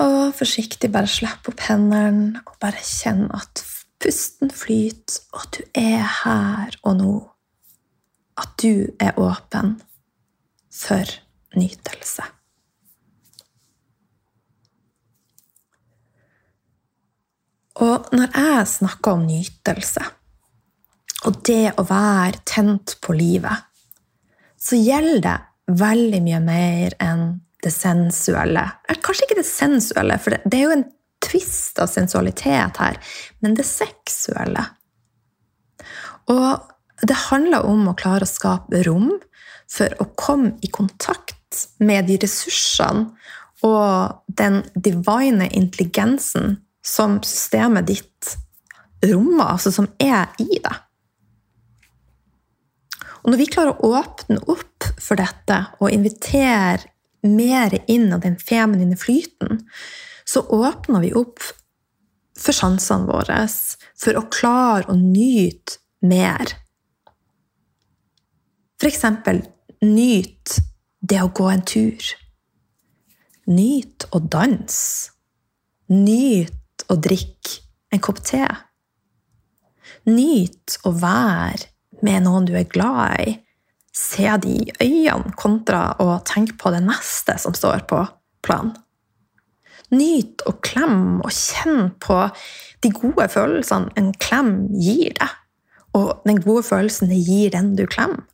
Og 0.03 0.34
forsiktig 0.34 0.89
bare 0.94 1.10
slipp 1.12 1.51
opp 1.51 1.62
hendene 1.68 2.42
og 2.48 2.56
bare 2.62 2.82
kjenn 2.82 3.27
at 3.38 3.62
pusten 4.04 4.52
flyter, 4.52 5.22
og 5.34 5.46
at 5.46 5.58
du 5.58 5.80
er 5.80 6.06
her 6.24 6.78
og 6.84 6.98
nå. 7.00 7.16
At 8.40 8.56
du 8.62 8.88
er 9.00 9.20
åpen 9.22 9.78
for 10.74 11.10
nytelse. 11.56 12.26
Og 17.84 18.10
når 18.14 18.30
jeg 18.38 18.68
snakker 18.70 19.16
om 19.16 19.26
nytelse, 19.26 20.04
og 21.24 21.40
det 21.48 21.74
å 21.80 21.86
være 21.88 22.44
tent 22.46 22.98
på 23.02 23.16
livet, 23.18 23.64
så 24.60 24.78
gjelder 24.78 25.24
det 25.24 25.78
veldig 25.80 26.20
mye 26.26 26.42
mer 26.44 26.96
enn 27.02 27.24
det 27.64 27.72
sensuelle. 27.74 28.66
Kanskje 29.04 29.30
ikke 29.30 29.40
det 29.40 29.48
sensuelle, 29.48 30.20
for 30.20 30.36
det 30.44 30.60
er 30.60 30.68
jo 30.68 30.76
en 30.76 30.86
tvist 31.34 31.82
av 31.82 31.90
sensualitet 31.90 32.80
her, 32.80 33.00
men 33.42 33.58
det 33.58 33.66
seksuelle. 33.68 34.68
Og 36.32 36.70
det 37.04 37.20
handler 37.28 37.66
om 37.68 37.90
å 37.90 37.98
klare 37.98 38.28
å 38.28 38.30
skape 38.30 38.84
rom 38.88 39.12
for 39.72 39.96
å 40.00 40.08
komme 40.20 40.56
i 40.62 40.70
kontakt 40.72 41.66
med 41.84 42.08
de 42.08 42.20
ressursene 42.22 43.10
og 43.63 44.24
den 44.28 44.62
divine 44.75 45.48
intelligensen 45.56 46.58
som 46.84 47.22
systemet 47.24 47.88
ditt 47.88 48.34
rommer, 49.04 49.54
altså 49.56 49.72
som 49.72 49.88
er 50.04 50.32
i 50.40 50.60
deg. 50.60 50.74
Og 53.24 53.32
når 53.32 53.40
vi 53.40 53.52
klarer 53.52 53.80
å 53.80 53.94
åpne 54.02 54.42
opp 54.52 54.90
for 55.00 55.20
dette 55.20 55.62
og 55.80 55.94
invitere 55.96 56.92
mer 57.24 57.78
inn 57.88 58.10
av 58.12 58.24
den 58.25 58.36
feminine 58.36 58.98
flyten, 59.00 59.62
så 60.25 60.42
åpner 60.42 61.03
vi 61.03 61.13
opp 61.18 61.42
for 62.39 62.56
sansene 62.56 63.08
våre 63.08 63.44
for 64.00 64.18
å 64.18 64.25
klare 64.34 64.89
å 64.92 64.98
nyte 64.98 65.80
mer. 66.03 66.56
For 68.80 68.89
eksempel 68.89 69.44
nyt 69.84 70.58
det 71.03 71.22
å 71.24 71.32
gå 71.36 71.48
en 71.51 71.63
tur. 71.68 72.12
Nyt 73.51 74.08
å 74.15 74.20
danse. 74.24 75.12
Nyt 75.92 76.86
å 76.89 76.96
drikke 76.96 77.60
en 77.94 78.01
kopp 78.03 78.22
te. 78.25 78.46
Nyt 80.08 80.80
å 80.88 80.94
være 80.96 81.70
med 82.03 82.25
noen 82.25 82.48
du 82.48 82.56
er 82.60 82.68
glad 82.68 83.24
i. 83.24 83.36
Se 83.94 84.25
de 84.42 84.56
i 84.63 84.74
øynene 84.82 85.36
kontra 85.38 85.92
å 86.01 86.18
tenke 86.25 86.58
på 86.60 86.72
det 86.74 86.82
neste 86.84 87.38
som 87.39 87.53
står 87.56 87.86
på 87.92 88.01
planen. 88.44 88.74
Nyt 89.94 90.42
og 90.50 90.60
klem 90.66 91.22
og 91.22 91.32
kjenn 91.32 91.92
på 92.02 92.18
de 92.84 92.92
gode 92.96 93.28
følelsene 93.32 93.94
en 94.00 94.12
klem 94.18 94.54
gir 94.74 95.14
deg. 95.20 95.40
Og 95.94 96.24
den 96.26 96.42
gode 96.42 96.64
følelsen 96.66 97.12
det 97.12 97.22
gir 97.22 97.54
den 97.54 97.76
du 97.78 97.86
klemmer. 97.86 98.26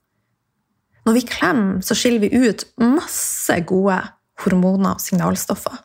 Når 1.06 1.16
vi 1.18 1.26
klemmer, 1.28 1.82
så 1.84 1.96
skiller 1.98 2.22
vi 2.24 2.48
ut 2.48 2.64
masse 2.80 3.56
gode 3.68 3.98
hormoner 4.44 4.96
og 4.96 5.04
signalstoffer. 5.04 5.80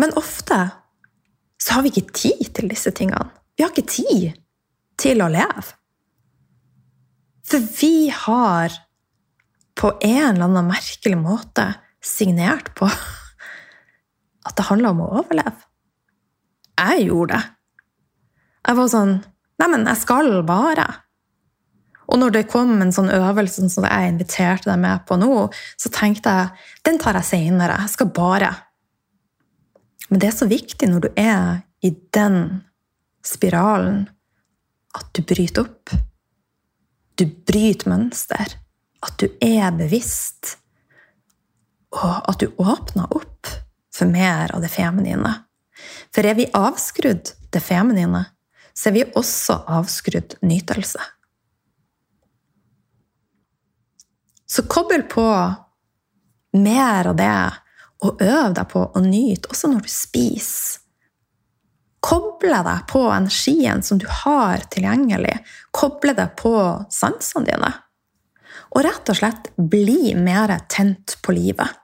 Men 0.00 0.14
ofte 0.16 0.58
så 1.60 1.76
har 1.76 1.84
vi 1.84 1.92
ikke 1.92 2.16
tid 2.16 2.46
til 2.56 2.70
disse 2.72 2.90
tingene. 2.96 3.28
Vi 3.56 3.64
har 3.66 3.74
ikke 3.74 3.92
tid 3.92 4.38
til 5.00 5.20
å 5.20 5.28
leve. 5.30 5.66
For 7.50 7.66
vi 7.80 8.08
har 8.14 8.74
på 9.80 9.92
en 10.00 10.34
eller 10.34 10.46
annen 10.46 10.70
merkelig 10.70 11.18
måte 11.20 11.66
signert 12.04 12.72
på 12.78 12.88
at 14.50 14.58
det 14.58 14.68
handla 14.68 14.92
om 14.92 15.04
å 15.04 15.10
overleve. 15.22 15.58
Jeg 16.80 17.06
gjorde 17.08 17.36
det. 17.36 17.44
Jeg 18.68 18.78
var 18.78 18.90
sånn 18.92 19.14
Neimen, 19.60 19.82
jeg 19.84 20.00
skal 20.00 20.38
bare. 20.48 20.86
Og 22.08 22.16
når 22.18 22.32
det 22.32 22.48
kom 22.48 22.78
en 22.80 22.94
sånn 22.94 23.10
øvelse 23.12 23.66
som 23.68 23.84
jeg 23.84 24.08
inviterte 24.08 24.70
deg 24.70 24.78
med 24.80 25.04
på 25.04 25.18
nå, 25.20 25.34
så 25.76 25.90
tenkte 25.92 26.32
jeg 26.32 26.70
den 26.88 26.96
tar 27.02 27.18
jeg 27.18 27.28
seinere. 27.28 27.76
Jeg 27.84 27.92
skal 27.92 28.08
bare. 28.16 28.48
Men 30.08 30.22
det 30.22 30.30
er 30.30 30.38
så 30.38 30.48
viktig 30.48 30.88
når 30.88 31.04
du 31.04 31.10
er 31.20 31.60
i 31.84 31.92
den 32.16 32.40
spiralen 33.20 34.06
at 34.96 35.12
du 35.12 35.22
bryter 35.28 35.68
opp. 35.68 35.92
Du 37.20 37.28
bryter 37.28 37.92
mønster. 37.92 38.56
At 39.04 39.20
du 39.20 39.28
er 39.44 39.70
bevisst. 39.76 40.56
Og 42.00 42.16
at 42.32 42.40
du 42.40 42.48
åpner 42.56 43.12
opp 43.12 43.52
for 44.00 44.08
mer 44.08 44.54
av 44.56 44.64
det 44.64 44.72
feminine. 44.72 45.34
For 46.14 46.24
er 46.24 46.36
vi 46.38 46.48
avskrudd 46.56 47.34
det 47.52 47.60
feminine, 47.60 48.24
så 48.72 48.88
er 48.88 48.96
vi 48.96 49.08
også 49.18 49.58
avskrudd 49.68 50.38
nytelse. 50.46 51.02
Så 54.50 54.64
kobbel 54.66 55.04
på 55.06 55.26
mer 56.56 57.10
av 57.12 57.18
det, 57.18 57.34
og 58.00 58.22
øv 58.24 58.54
deg 58.56 58.70
på 58.72 58.86
å 58.96 59.02
nyte 59.04 59.52
også 59.52 59.68
når 59.70 59.84
du 59.84 59.92
spiser. 59.92 60.80
Koble 62.00 62.62
deg 62.64 62.86
på 62.88 63.02
energien 63.12 63.82
som 63.84 63.98
du 64.00 64.06
har 64.08 64.64
tilgjengelig. 64.72 65.34
Koble 65.76 66.14
deg 66.16 66.32
på 66.40 66.54
sansene 66.88 67.44
dine. 67.44 67.68
Og 68.72 68.86
rett 68.86 69.12
og 69.12 69.18
slett 69.18 69.50
bli 69.60 70.14
mer 70.16 70.54
tent 70.72 71.18
på 71.20 71.36
livet. 71.36 71.79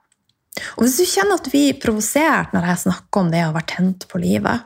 Og 0.77 0.85
hvis 0.85 0.97
du 1.01 1.05
kjenner 1.09 1.37
at 1.37 1.45
du 1.47 1.53
blir 1.53 1.77
provosert 1.81 2.55
når 2.57 2.71
jeg 2.71 2.83
snakker 2.87 3.23
om 3.23 3.31
det 3.33 3.45
å 3.45 3.53
være 3.55 3.71
tent 3.75 4.07
på 4.11 4.21
livet, 4.23 4.65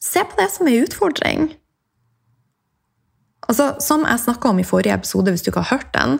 se 0.00 0.24
på 0.26 0.38
det 0.38 0.48
som 0.52 0.68
en 0.68 0.84
utfordring. 0.84 1.48
Altså, 3.48 3.72
som 3.82 4.04
jeg 4.06 4.22
snakka 4.22 4.52
om 4.52 4.60
i 4.62 4.66
forrige 4.66 4.96
episode, 5.00 5.32
hvis 5.32 5.44
du 5.44 5.50
ikke 5.50 5.64
har 5.64 5.78
hørt 5.78 5.92
den 5.96 6.18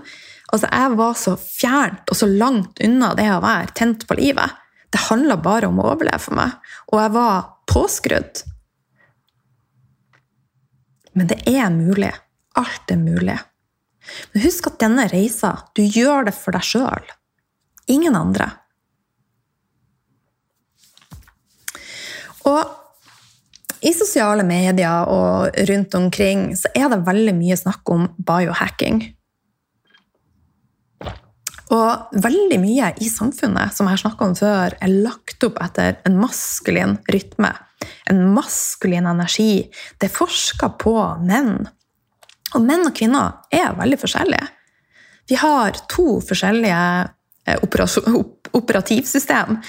altså, 0.51 0.67
Jeg 0.67 0.97
var 0.99 1.19
så 1.19 1.37
fjernt 1.39 2.11
og 2.11 2.19
så 2.19 2.27
langt 2.27 2.81
unna 2.83 3.13
det 3.19 3.29
å 3.31 3.43
være 3.45 3.77
tent 3.79 4.07
på 4.09 4.17
livet. 4.19 4.57
Det 4.91 5.05
handla 5.07 5.37
bare 5.39 5.69
om 5.71 5.79
å 5.79 5.93
overleve 5.93 6.19
for 6.25 6.39
meg. 6.39 6.57
Og 6.91 6.99
jeg 6.99 7.15
var 7.15 7.37
påskrudd. 7.71 8.43
Men 11.15 11.31
det 11.31 11.39
er 11.51 11.71
mulig. 11.75 12.11
Alt 12.59 12.91
er 12.91 12.99
mulig. 12.99 13.39
Men 14.33 14.43
husk 14.43 14.67
at 14.71 14.81
denne 14.83 15.07
reisa, 15.13 15.53
du 15.77 15.85
gjør 15.85 16.27
det 16.27 16.35
for 16.35 16.57
deg 16.57 16.67
sjøl. 16.67 17.11
Ingen 17.91 18.17
andre. 18.17 18.49
Og 22.49 22.77
i 23.81 23.93
sosiale 23.97 24.45
medier 24.45 25.09
og 25.09 25.57
rundt 25.71 25.97
omkring 25.97 26.51
så 26.59 26.71
er 26.77 26.91
det 26.93 27.05
veldig 27.07 27.35
mye 27.39 27.57
snakk 27.57 27.93
om 27.93 28.07
biohacking. 28.19 29.03
Og 31.71 32.21
veldig 32.25 32.59
mye 32.59 32.91
i 32.99 33.09
samfunnet 33.09 33.75
som 33.77 33.87
jeg 33.87 33.95
har 33.95 34.03
snakka 34.03 34.27
om 34.27 34.37
før, 34.39 34.75
er 34.75 34.97
lagt 35.07 35.45
opp 35.47 35.61
etter 35.63 36.01
en 36.09 36.19
maskulin 36.19 36.97
rytme. 37.15 37.53
En 38.11 38.25
maskulin 38.35 39.07
energi. 39.07 39.71
Det 39.97 40.11
er 40.11 40.17
forska 40.17 40.73
på 40.83 40.97
menn. 41.23 41.63
Og 42.59 42.65
menn 42.67 42.83
og 42.89 42.97
kvinner 42.99 43.45
er 43.55 43.79
veldig 43.79 44.01
forskjellige. 44.03 44.51
Vi 45.31 45.39
har 45.39 45.79
to 45.93 46.19
forskjellige 46.27 46.83
operativsystem. 48.61 49.61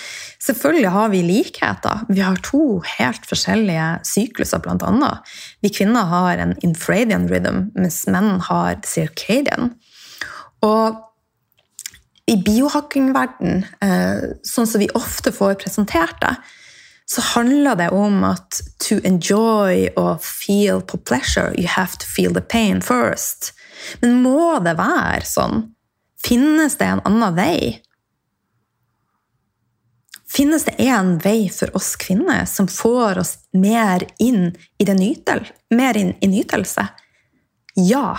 Selvfølgelig 0.41 0.89
har 0.89 1.09
vi 1.09 1.21
likheter. 1.21 2.05
Vi 2.09 2.21
har 2.21 2.39
to 2.45 2.81
helt 2.97 3.25
forskjellige 3.29 3.99
sykluser, 4.07 4.61
annet. 4.65 5.31
Vi 5.61 5.69
kvinner 5.69 6.09
har 6.09 6.37
en 6.37 6.55
infradian 6.65 7.29
rhythm, 7.29 7.69
mens 7.75 8.03
menn 8.07 8.39
har 8.49 8.81
circadian. 8.85 9.75
Og 10.61 10.99
i 12.29 12.37
biohacking-verden, 12.37 13.65
eh, 13.81 14.37
sånn 14.43 14.67
som 14.67 14.79
vi 14.79 14.89
ofte 14.95 15.31
får 15.31 15.59
presentert 15.61 16.19
det, 16.21 16.35
så 17.11 17.21
handler 17.35 17.75
det 17.75 17.89
om 17.91 18.23
at 18.23 18.61
to 18.79 19.01
enjoy 19.03 19.89
og 19.97 20.21
feel 20.23 20.81
på 20.81 20.97
pleasure, 20.97 21.51
you 21.57 21.67
have 21.67 21.97
to 21.99 22.07
feel 22.07 22.31
the 22.33 22.41
pain 22.41 22.81
first. 22.81 23.51
Men 24.01 24.21
må 24.23 24.59
det 24.63 24.77
være 24.79 25.25
sånn? 25.27 25.73
Finnes 26.25 26.77
det 26.77 26.85
en 26.85 27.01
annen 27.07 27.35
vei? 27.35 27.81
Finnes 30.31 30.63
det 30.63 30.75
en 30.87 31.17
vei 31.19 31.49
for 31.51 31.73
oss 31.75 31.95
kvinner 31.99 32.45
som 32.47 32.67
får 32.71 33.19
oss 33.19 33.33
mer 33.51 34.05
inn 34.19 34.53
i, 34.79 34.85
det 34.85 34.95
nytel, 34.95 35.43
mer 35.75 35.97
inn 35.97 36.13
i 36.23 36.29
nytelse? 36.31 36.85
Ja. 37.75 38.17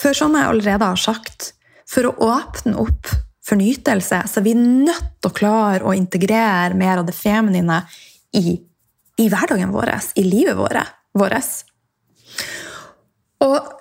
For 0.00 0.16
som 0.16 0.36
jeg 0.36 0.48
allerede 0.48 0.88
har 0.88 1.00
sagt, 1.00 1.52
for 1.88 2.08
å 2.08 2.14
åpne 2.30 2.76
opp 2.80 3.10
for 3.44 3.60
nytelse, 3.60 4.22
så 4.28 4.40
er 4.40 4.46
vi 4.46 4.54
nødt 4.56 5.18
til 5.20 5.30
å 5.30 5.36
klare 5.36 5.84
å 5.84 5.96
integrere 5.96 6.76
mer 6.76 7.02
av 7.02 7.08
det 7.08 7.16
feminine 7.16 7.82
i, 8.36 8.56
i 9.20 9.28
hverdagen 9.28 9.72
vår, 9.72 9.92
i 10.20 10.24
livet 10.24 10.56
vårt. 10.56 11.52
Og 13.44 13.74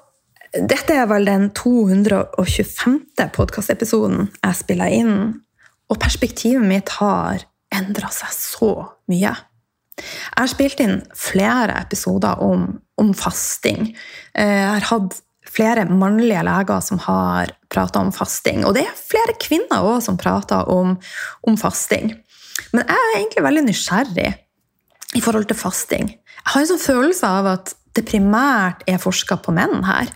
dette 0.54 0.96
er 0.96 1.08
vel 1.10 1.28
den 1.28 1.50
225. 1.58 2.98
podkastepisoden 3.36 4.28
jeg 4.32 4.60
spiller 4.62 4.94
inn, 4.94 5.14
og 5.88 6.00
perspektivet 6.02 6.66
mitt 6.68 6.92
har 7.00 7.44
endra 7.74 8.10
seg 8.14 8.34
så 8.36 8.72
mye. 9.12 9.34
Jeg 9.98 10.38
har 10.38 10.50
spilt 10.52 10.82
inn 10.84 11.00
flere 11.18 11.78
episoder 11.82 12.42
om, 12.44 12.68
om 13.02 13.14
fasting. 13.18 13.96
Eh, 14.38 14.60
jeg 14.62 14.74
har 14.76 14.90
hatt 14.92 15.18
flere 15.48 15.88
mannlige 15.90 16.44
leger 16.46 16.84
som 16.84 17.00
har 17.08 17.52
prata 17.72 18.04
om 18.04 18.12
fasting. 18.14 18.66
Og 18.68 18.76
det 18.78 18.86
er 18.86 19.00
flere 19.00 19.36
kvinner 19.42 19.86
òg 19.88 20.02
som 20.06 20.20
prater 20.20 20.70
om, 20.72 20.96
om, 21.48 21.58
fasting. 21.58 22.14
Men 22.74 22.86
jeg 22.86 23.00
er 23.00 23.18
egentlig 23.18 23.46
veldig 23.48 23.66
nysgjerrig 23.70 24.30
i 25.18 25.24
forhold 25.24 25.48
til 25.50 25.60
fasting. 25.60 26.14
Jeg 26.14 26.54
har 26.54 26.62
en 26.62 26.72
sånn 26.72 26.84
følelse 26.84 27.34
av 27.40 27.52
at 27.56 27.74
det 27.98 28.06
primært 28.06 28.84
er 28.90 29.02
forska 29.02 29.40
på 29.42 29.56
menn 29.56 29.82
her. 29.88 30.12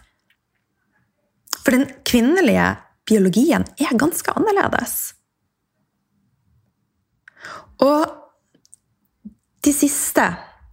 For 1.62 1.76
den 1.76 1.88
kvinnelige 2.08 2.68
biologien 3.08 3.66
er 3.80 3.98
ganske 4.00 4.34
annerledes. 4.38 5.14
Og 7.82 8.06
de 9.66 9.74
siste 9.74 10.26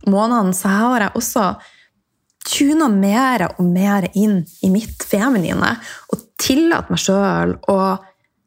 månedene 0.08 0.56
så 0.56 0.72
har 0.72 1.06
jeg 1.06 1.16
også 1.18 1.46
tuna 2.48 2.88
mer 2.92 3.44
og 3.50 3.64
mer 3.66 4.08
inn 4.16 4.40
i 4.64 4.70
mitt 4.72 5.04
feminine 5.04 5.74
og 6.12 6.22
tillatt 6.40 6.88
meg 6.92 7.02
sjøl 7.02 7.56
å 7.68 7.80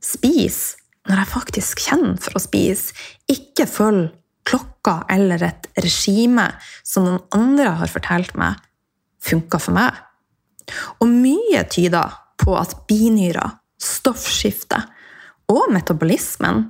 spise 0.01 0.79
når 1.09 1.21
jeg 1.21 1.31
faktisk 1.31 1.83
kjenner 1.87 2.17
for 2.21 2.37
å 2.37 2.41
spise. 2.41 2.95
Ikke 3.29 3.67
følg 3.69 4.09
klokka 4.47 5.01
eller 5.13 5.43
et 5.45 5.67
regime 5.81 6.47
som 6.87 7.05
noen 7.05 7.21
andre 7.37 7.75
har 7.81 7.91
fortalt 7.91 8.33
meg 8.37 8.61
funka 9.21 9.59
for 9.61 9.77
meg. 9.77 9.93
Og 11.01 11.09
mye 11.09 11.61
tyder 11.69 12.17
på 12.41 12.55
at 12.57 12.75
binyrer, 12.89 13.57
stoffskiftet 13.81 14.89
og 15.51 15.71
metabolismen 15.73 16.63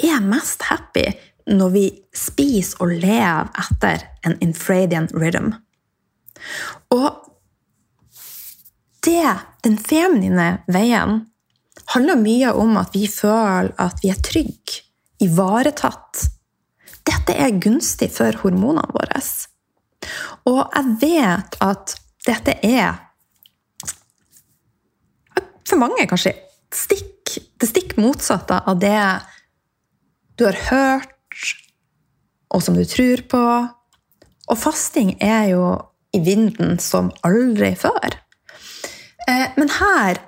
er 0.00 0.22
mest 0.24 0.64
happy 0.70 1.06
når 1.50 1.72
vi 1.74 1.84
spiser 2.16 2.84
og 2.84 2.94
lever 3.02 3.50
etter 3.62 4.06
en 4.26 4.36
infradian 4.44 5.08
rhythm. 5.14 5.52
Og 6.94 7.26
det, 9.04 9.36
den 9.64 9.78
feminine 9.80 10.60
veien, 10.70 11.24
handler 11.94 12.20
mye 12.20 12.52
om 12.56 12.76
at 12.80 12.94
vi 12.94 13.06
føler 13.10 13.72
at 13.80 14.02
vi 14.02 14.12
er 14.12 14.20
trygge, 14.24 14.84
ivaretatt. 15.20 16.26
Dette 17.08 17.34
er 17.34 17.58
gunstig 17.60 18.10
for 18.14 18.36
hormonene 18.42 18.88
våre. 18.94 19.20
Og 20.48 20.60
jeg 20.76 20.96
vet 21.02 21.56
at 21.64 21.96
dette 22.26 22.56
er 22.64 23.00
for 25.70 25.80
mange 25.80 26.06
kanskje 26.10 26.34
stikk, 26.74 27.36
det 27.60 27.68
stikk 27.70 27.96
motsatte 28.00 28.58
av 28.66 28.80
det 28.82 28.98
du 30.38 30.46
har 30.48 30.58
hørt, 30.70 31.44
og 32.50 32.64
som 32.64 32.74
du 32.78 32.82
tror 32.88 33.22
på. 33.30 33.44
Og 34.50 34.58
fasting 34.58 35.14
er 35.22 35.52
jo 35.52 35.64
i 36.16 36.22
vinden 36.24 36.80
som 36.82 37.12
aldri 37.26 37.74
før. 37.78 38.16
Eh, 39.28 39.46
men 39.56 39.70
her 39.76 40.18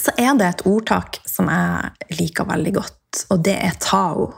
så 0.00 0.14
er 0.16 0.32
det 0.38 0.46
et 0.46 0.66
ordtak 0.70 1.20
som 1.28 1.50
jeg 1.52 2.16
liker 2.16 2.48
veldig 2.48 2.72
godt, 2.78 3.24
og 3.34 3.42
det 3.44 3.58
er 3.60 3.80
tao. 3.82 4.30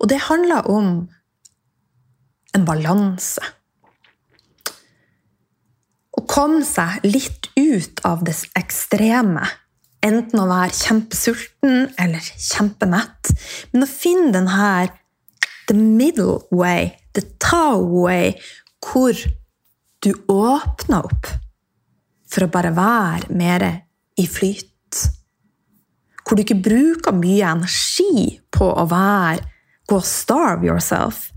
Og 0.00 0.08
det 0.08 0.22
handler 0.30 0.70
om 0.72 0.92
en 2.56 2.64
balanse 2.66 3.44
å 6.16 6.24
komme 6.26 6.64
seg 6.66 7.04
litt 7.06 7.39
ut 7.60 8.00
av 8.08 8.24
det 8.24 8.36
ekstreme. 8.58 9.44
Enten 10.00 10.40
å 10.40 10.48
være 10.48 10.76
kjempesulten 10.76 11.90
eller 12.00 12.24
kjempemett. 12.24 13.34
Men 13.72 13.84
å 13.84 13.90
finne 13.90 14.32
den 14.34 14.48
her 14.54 14.94
the 15.68 15.76
middle 15.76 16.40
way, 16.50 16.96
the 17.12 17.22
Tao 17.38 17.84
way, 17.84 18.34
hvor 18.80 19.14
du 20.00 20.12
åpner 20.32 21.04
opp 21.04 21.28
for 22.30 22.46
å 22.46 22.52
bare 22.52 22.72
være 22.74 23.34
mer 23.36 23.66
i 24.18 24.26
flyt. 24.30 24.66
Hvor 26.24 26.38
du 26.38 26.44
ikke 26.44 26.62
bruker 26.62 27.16
mye 27.16 27.52
energi 27.56 28.38
på 28.54 28.70
å 28.70 28.86
være 28.90 29.48
Gå 29.90 29.96
og 29.98 30.06
starve 30.06 30.68
yourself. 30.68 31.29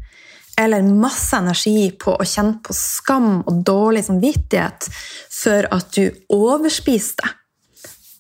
Eller 0.62 0.84
masse 0.84 1.38
energi 1.38 1.92
på 2.00 2.16
å 2.18 2.26
kjenne 2.28 2.62
på 2.64 2.76
skam 2.78 3.42
og 3.42 3.64
dårlig 3.66 4.06
samvittighet 4.06 4.90
for 5.34 5.70
at 5.74 5.90
du 5.96 6.12
overspiste. 6.34 7.30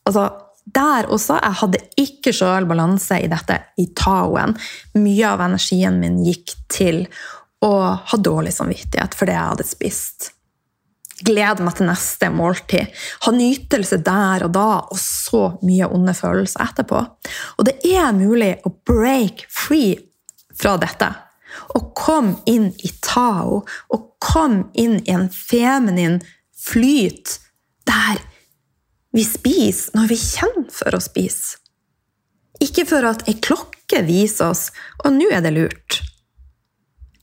Altså, 0.07 0.29
der 0.63 1.09
også, 1.11 1.39
Jeg 1.43 1.59
hadde 1.59 1.79
ikke 1.99 2.33
sjøl 2.33 2.65
balanse 2.65 3.19
i 3.19 3.27
dette 3.27 3.59
i 3.77 3.89
taoen. 3.95 4.55
Mye 4.95 5.27
av 5.27 5.43
energien 5.43 5.99
min 5.99 6.21
gikk 6.23 6.55
til 6.71 7.03
å 7.63 7.73
ha 7.95 8.17
dårlig 8.17 8.53
samvittighet 8.55 9.15
for 9.15 9.27
det 9.27 9.35
jeg 9.35 9.51
hadde 9.51 9.67
spist. 9.67 10.31
Glede 11.23 11.63
meg 11.63 11.77
til 11.77 11.87
neste 11.87 12.29
måltid. 12.33 13.03
Ha 13.27 13.31
nytelse 13.31 13.99
der 14.03 14.47
og 14.47 14.55
da, 14.55 14.69
og 14.91 14.99
så 14.99 15.43
mye 15.63 15.87
onde 15.87 16.15
følelser 16.17 16.65
etterpå. 16.65 17.03
Og 17.59 17.67
det 17.67 17.77
er 17.87 18.09
mulig 18.17 18.55
å 18.65 18.73
break 18.87 19.45
free 19.51 19.95
fra 20.57 20.75
dette. 20.81 21.11
Og 21.77 21.93
kom 21.97 22.35
inn 22.49 22.69
i 22.85 22.91
Tao, 23.01 23.63
og 23.65 24.05
kom 24.21 24.69
inn 24.73 24.99
i 25.03 25.13
en 25.13 25.29
feminin 25.33 26.21
flyt 26.63 27.39
der 27.87 28.21
vi 29.13 29.25
spiser 29.27 29.97
når 29.97 30.09
vi 30.09 30.17
kjenner 30.17 30.71
for 30.73 30.95
å 30.95 31.01
spise. 31.03 31.59
Ikke 32.63 32.85
for 32.87 33.05
at 33.05 33.25
ei 33.29 33.35
klokke 33.43 34.01
viser 34.07 34.53
oss 34.53 34.69
og 35.03 35.13
nå 35.17 35.27
er 35.33 35.43
det 35.45 35.53
lurt. 35.53 35.99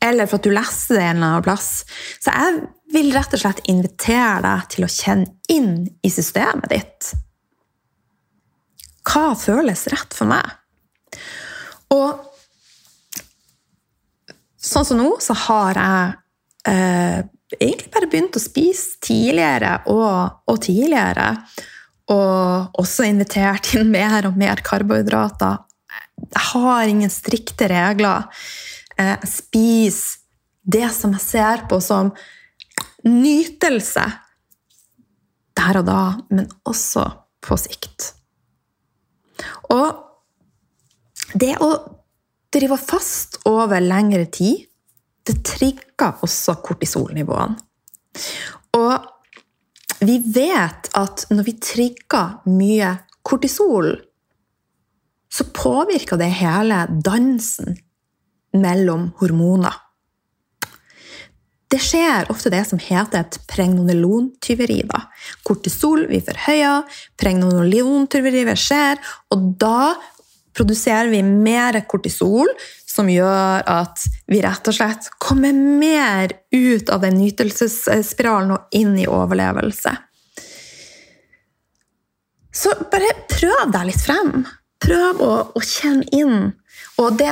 Eller 0.00 0.28
for 0.28 0.40
at 0.40 0.46
du 0.46 0.52
leser 0.54 0.96
det 0.96 1.02
en 1.04 1.16
eller 1.18 1.26
annen 1.26 1.44
plass. 1.44 1.70
Så 2.22 2.32
jeg 2.32 2.60
vil 2.94 3.10
rett 3.14 3.34
og 3.36 3.42
slett 3.42 3.64
invitere 3.68 4.40
deg 4.44 4.70
til 4.72 4.86
å 4.86 4.92
kjenne 4.92 5.34
inn 5.52 5.74
i 6.02 6.12
systemet 6.12 6.70
ditt. 6.72 7.10
Hva 9.10 9.34
føles 9.38 9.86
rett 9.92 10.16
for 10.16 10.30
meg? 10.30 10.46
Og 11.92 12.29
sånn 14.60 14.86
som 14.86 15.00
nå, 15.00 15.10
så 15.22 15.34
har 15.46 15.80
jeg 15.80 16.72
eh, 16.72 17.18
egentlig 17.58 17.90
bare 17.94 18.08
begynt 18.10 18.36
å 18.36 18.42
spise 18.42 19.00
tidligere 19.02 19.80
og, 19.90 20.44
og, 20.46 20.60
tidligere. 20.64 21.32
Og 22.10 22.80
også 22.80 23.06
invitert 23.08 23.72
inn 23.78 23.92
mer 23.92 24.28
og 24.28 24.38
mer 24.40 24.62
karbohydrater. 24.66 25.60
Jeg 26.20 26.46
har 26.52 26.90
ingen 26.90 27.12
strikte 27.12 27.70
regler. 27.70 28.26
Jeg 28.98 29.30
spiser 29.30 30.18
det 30.70 30.90
som 30.92 31.14
jeg 31.16 31.24
ser 31.24 31.62
på 31.70 31.78
som 31.82 32.12
nytelse 33.06 34.04
der 35.56 35.78
og 35.80 35.86
da, 35.88 36.02
men 36.30 36.50
også 36.68 37.06
på 37.44 37.56
sikt. 37.58 38.12
Og 39.72 39.88
det 41.40 41.54
å 41.64 41.70
drive 42.52 42.78
fast 42.78 43.40
over 43.48 43.80
lengre 43.82 44.26
tid, 44.32 44.66
det 45.26 45.40
trigger 45.46 46.22
også 46.24 46.56
kortisolnivåene. 46.64 47.58
Og 48.78 49.10
vi 50.00 50.16
vet 50.34 50.88
at 50.96 51.26
når 51.30 51.46
vi 51.46 51.58
trigger 51.62 52.40
mye 52.48 52.94
kortisol, 53.26 53.92
så 55.30 55.46
påvirker 55.54 56.18
det 56.18 56.30
hele 56.40 56.82
dansen 57.04 57.76
mellom 58.56 59.10
hormoner. 59.20 59.76
Det 61.70 61.78
skjer 61.78 62.26
ofte 62.32 62.50
det 62.50 62.64
som 62.66 62.80
heter 62.82 63.20
et 63.20 63.36
pregnonolontyveri. 63.46 64.80
Kortisol 65.46 66.08
vi 66.10 66.18
forhøyer, 66.26 66.88
pregnonolontyveri 67.20 68.42
skjer, 68.58 68.98
og 69.30 69.52
da 69.62 69.92
produserer 70.56 71.10
vi 71.12 71.22
mer 71.22 71.78
kortisol, 71.90 72.48
som 72.86 73.08
gjør 73.10 73.66
at 73.70 74.02
vi 74.30 74.40
rett 74.42 74.70
og 74.70 74.76
slett 74.76 75.10
kommer 75.22 75.54
mer 75.54 76.34
ut 76.50 76.90
av 76.90 77.04
den 77.04 77.20
nytelsesspiralen 77.20 78.56
og 78.56 78.76
inn 78.76 78.96
i 78.98 79.08
overlevelse. 79.10 79.94
Så 82.50 82.74
bare 82.90 83.14
prøv 83.30 83.70
deg 83.70 83.86
litt 83.92 84.02
frem. 84.02 84.42
Prøv 84.82 85.22
å, 85.22 85.32
å 85.54 85.62
kjenne 85.62 86.08
inn. 86.16 86.50
Og 86.98 87.14
det 87.20 87.30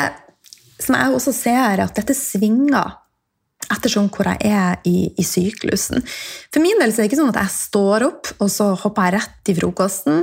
som 0.78 0.94
jeg 0.94 1.14
også 1.14 1.34
ser, 1.34 1.82
at 1.82 1.96
dette 1.98 2.14
svinger 2.14 2.94
ettersom 3.68 4.06
hvor 4.12 4.28
jeg 4.30 4.48
er 4.48 4.78
i, 4.88 5.10
i, 5.18 5.24
syklusen. 5.26 6.04
For 6.52 6.62
min 6.64 6.78
del 6.80 6.92
er 6.92 6.96
det 6.96 7.08
ikke 7.10 7.18
sånn 7.18 7.32
at 7.34 7.42
jeg 7.42 7.56
står 7.56 8.06
opp 8.06 8.30
og 8.38 8.48
så 8.52 8.70
hopper 8.78 9.08
jeg 9.08 9.18
rett 9.18 9.52
i 9.52 9.56
frokosten. 9.58 10.22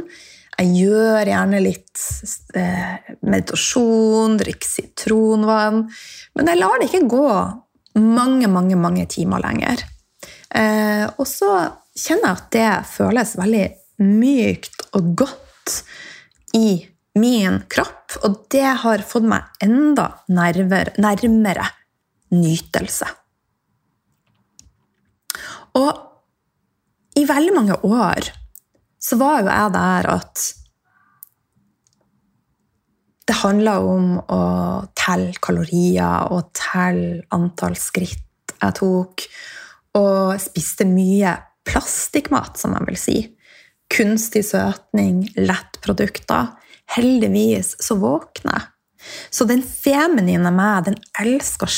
Jeg 0.55 0.71
gjør 0.79 1.27
gjerne 1.27 1.59
litt 1.59 2.01
eh, 2.55 3.11
meditasjon, 3.27 4.37
drikker 4.39 4.69
sitronvann. 4.69 5.81
Men 6.35 6.51
jeg 6.51 6.61
lar 6.61 6.79
det 6.79 6.87
ikke 6.89 7.09
gå 7.11 7.29
mange, 7.99 8.47
mange, 8.51 8.77
mange 8.79 9.05
timer 9.11 9.43
lenger. 9.43 9.83
Eh, 10.55 11.05
og 11.19 11.27
så 11.27 11.51
kjenner 11.95 12.29
jeg 12.29 12.37
at 12.37 12.49
det 12.55 12.71
føles 12.91 13.35
veldig 13.39 13.65
mykt 14.05 14.87
og 14.95 15.11
godt 15.23 15.75
i 16.55 16.69
min 17.19 17.61
kropp, 17.71 18.17
og 18.27 18.41
det 18.51 18.67
har 18.83 19.03
fått 19.07 19.27
meg 19.27 19.47
enda 19.63 20.09
nærmere, 20.31 20.95
nærmere 20.99 21.67
nytelse. 22.35 23.07
Og 25.75 27.19
i 27.19 27.23
veldig 27.27 27.53
mange 27.55 27.77
år 27.87 28.27
så 29.05 29.17
var 29.21 29.43
jo 29.43 29.51
jeg 29.51 29.73
der 29.75 30.07
at 30.15 30.45
det 33.25 33.37
handla 33.41 33.79
om 33.81 34.15
å 34.21 34.41
telle 34.97 35.33
kalorier 35.41 36.29
og 36.33 36.51
telle 36.57 37.23
antall 37.33 37.77
skritt 37.77 38.21
jeg 38.55 38.77
tok, 38.79 39.25
og 39.99 40.35
spiste 40.41 40.87
mye 40.87 41.33
plastikkmat, 41.67 42.59
som 42.59 42.75
jeg 42.77 42.87
vil 42.89 42.99
si. 42.99 43.17
Kunstig 43.91 44.45
søtning, 44.47 45.23
lettprodukter. 45.37 46.53
Heldigvis 46.95 47.75
så 47.81 47.97
våkner 48.01 48.57
jeg. 48.57 48.71
Så 49.29 49.45
den 49.45 49.61
feminine 49.61 50.49
meg 50.53 50.87
den 50.87 50.97
elsker 51.21 51.69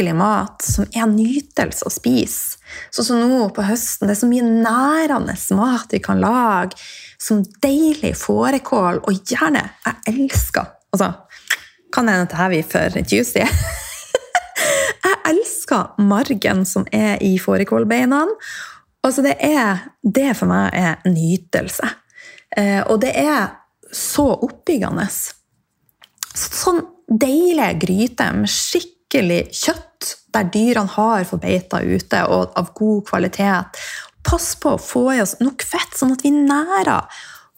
skikkelig 0.00 0.16
mat 0.16 0.62
som 0.64 0.86
er 0.96 1.08
nytelse 1.10 1.84
å 1.84 1.90
spise. 1.92 2.56
Sånn 2.90 3.04
som 3.04 3.20
nå 3.28 3.50
på 3.52 3.62
høsten. 3.66 4.08
Det 4.08 4.14
er 4.14 4.20
så 4.22 4.28
mye 4.30 4.46
nærende 4.46 5.34
mat 5.58 5.92
vi 5.92 6.00
kan 6.00 6.20
lage. 6.20 6.78
Som 7.20 7.42
deilig 7.60 8.14
fårikål. 8.16 9.02
Og 9.04 9.12
gjerne 9.28 9.70
Jeg 9.84 10.14
elsker 10.14 10.64
altså, 10.92 11.12
Kan 11.92 12.08
hende 12.08 12.24
dette 12.24 12.48
blir 12.48 12.64
for 12.64 12.96
juicy. 12.96 13.44
jeg 15.04 15.18
elsker 15.28 16.00
margen 16.00 16.64
som 16.64 16.86
er 16.92 17.20
i 17.20 17.36
fårikålbeina. 17.38 18.26
Altså, 19.04 19.22
det, 19.22 19.36
er, 19.40 19.84
det 20.02 20.32
for 20.36 20.48
meg 20.48 20.70
er 20.72 20.96
nytelse. 21.04 21.90
Eh, 22.56 22.80
og 22.86 23.02
det 23.02 23.12
er 23.20 23.50
så 23.92 24.30
oppbyggende. 24.32 25.04
Sånn 26.32 26.80
deilige 27.10 27.74
gryter 27.84 28.32
med 28.38 28.48
skikkelig 28.48 28.99
kjøtt, 29.14 30.16
der 30.32 30.50
dyrene 30.52 30.88
har 30.94 31.24
fått 31.24 31.42
beita 31.42 31.82
ute, 31.82 32.22
og 32.26 32.52
av 32.56 32.72
god 32.74 33.06
kvalitet. 33.08 33.80
Pass 34.22 34.54
på 34.56 34.74
å 34.76 34.78
få 34.78 35.14
i 35.14 35.20
oss 35.20 35.38
nok 35.40 35.62
fett, 35.62 35.96
sånn 35.96 36.12
at 36.12 36.22
vi 36.24 36.30
nærer 36.30 37.08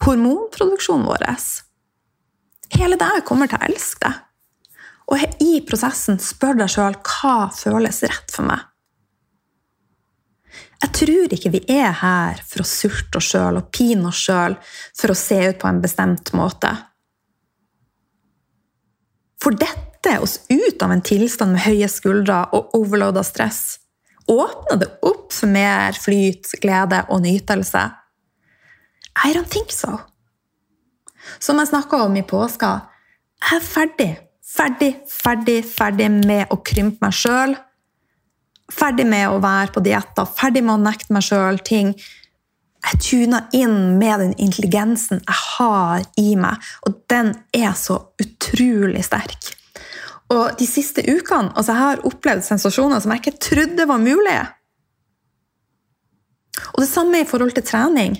hormonproduksjonen 0.03 1.05
vår. 1.05 1.25
Hele 2.73 2.97
det 2.97 3.25
kommer 3.25 3.47
til 3.47 3.59
å 3.59 3.67
elske 3.69 4.07
deg. 4.07 4.21
Og 5.11 5.19
i 5.43 5.59
prosessen 5.67 6.17
spør 6.19 6.55
deg 6.61 6.71
sjøl 6.71 6.95
hva 6.95 7.49
føles 7.53 8.03
rett 8.07 8.31
for 8.31 8.47
meg. 8.47 8.61
Jeg 10.83 10.91
tror 10.97 11.33
ikke 11.35 11.51
vi 11.53 11.61
er 11.71 11.91
her 12.01 12.39
for 12.43 12.63
å 12.63 12.67
sulte 12.67 13.19
oss 13.19 13.29
sjøl 13.31 13.59
og 13.59 13.69
pine 13.71 14.09
oss 14.09 14.19
sjøl 14.25 14.55
for 14.95 15.11
å 15.11 15.17
se 15.17 15.37
ut 15.49 15.59
på 15.61 15.69
en 15.69 15.81
bestemt 15.83 16.33
måte. 16.35 16.71
For 19.43 19.55
dette 19.59 19.92
oss 20.21 20.39
ut 20.49 20.81
av 20.83 20.91
en 20.93 21.03
tilstand 21.03 21.55
med 21.55 21.65
høye 21.65 21.89
skuldre 21.91 22.43
og 22.55 22.75
overloada 22.77 23.23
stress? 23.25 23.79
Åpner 24.29 24.79
det 24.79 24.89
opp 25.03 25.33
for 25.35 25.51
mer 25.51 25.97
flyt, 25.99 26.53
glede 26.63 27.03
og 27.09 27.23
nytelse? 27.25 27.83
I 29.25 29.33
don't 29.35 29.51
think 29.51 29.71
so. 29.71 29.97
Som 31.39 31.59
jeg 31.59 31.71
snakka 31.71 32.03
om 32.05 32.15
i 32.17 32.23
påska, 32.27 32.71
jeg 33.43 33.59
er 33.59 33.67
ferdig, 33.67 34.09
ferdig, 34.55 34.91
ferdig, 35.11 35.59
ferdig 35.67 36.09
med 36.15 36.51
å 36.51 36.59
krympe 36.63 37.03
meg 37.03 37.15
sjøl 37.15 37.55
Ferdig 38.71 39.05
med 39.05 39.27
å 39.29 39.41
være 39.43 39.73
på 39.75 39.83
dietter, 39.83 40.27
ferdig 40.37 40.63
med 40.63 40.77
å 40.77 40.81
nekte 40.81 41.13
meg 41.13 41.25
sjøl 41.27 41.59
ting. 41.67 41.91
Jeg 42.83 42.99
tuner 43.03 43.49
inn 43.55 43.97
med 43.99 44.23
den 44.23 44.33
intelligensen 44.41 45.19
jeg 45.19 45.39
har 45.57 46.05
i 46.19 46.33
meg, 46.39 46.63
og 46.87 46.95
den 47.11 47.33
er 47.55 47.75
så 47.77 47.99
utrolig 48.23 49.03
sterk. 49.05 49.51
Og 50.33 50.57
de 50.57 50.65
siste 50.67 51.03
ukene 51.05 51.53
altså 51.53 51.73
jeg 51.73 51.81
har 51.81 52.03
opplevd 52.09 52.45
sensasjoner 52.45 53.01
som 53.03 53.13
jeg 53.13 53.23
ikke 53.23 53.41
trodde 53.49 53.87
var 53.89 54.01
mulig. 54.01 54.37
Og 56.73 56.83
det 56.83 56.89
samme 56.89 57.21
i 57.21 57.27
forhold 57.27 57.53
til 57.57 57.65
trening. 57.65 58.17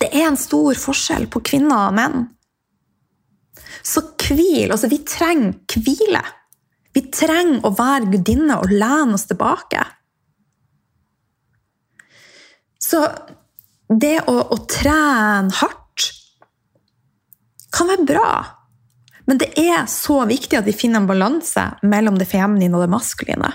Det 0.00 0.08
er 0.12 0.26
en 0.28 0.40
stor 0.40 0.76
forskjell 0.78 1.28
på 1.32 1.42
kvinner 1.46 1.88
og 1.88 1.96
menn. 1.96 2.26
Så 3.86 4.02
hvil. 4.26 4.72
Altså, 4.72 4.90
vi 4.90 4.98
trenger 5.06 5.78
hvile. 5.78 6.22
Vi 6.96 7.04
trenger 7.12 7.64
å 7.64 7.72
være 7.76 8.10
gudinne 8.16 8.58
og 8.58 8.72
lene 8.72 9.14
oss 9.16 9.28
tilbake. 9.28 9.84
Så 12.82 13.02
det 13.86 14.18
å, 14.26 14.34
å 14.52 14.58
trene 14.70 15.54
hardt 15.60 15.82
kan 17.76 17.90
være 17.92 18.08
bra. 18.08 18.30
Men 19.26 19.40
det 19.42 19.50
er 19.58 19.88
så 19.90 20.20
viktig 20.28 20.58
at 20.58 20.66
vi 20.68 20.74
finner 20.76 21.02
en 21.02 21.08
balanse 21.08 21.64
mellom 21.82 22.18
det 22.18 22.28
feminine 22.30 22.76
og 22.78 22.84
det 22.84 22.92
maskuline. 22.92 23.50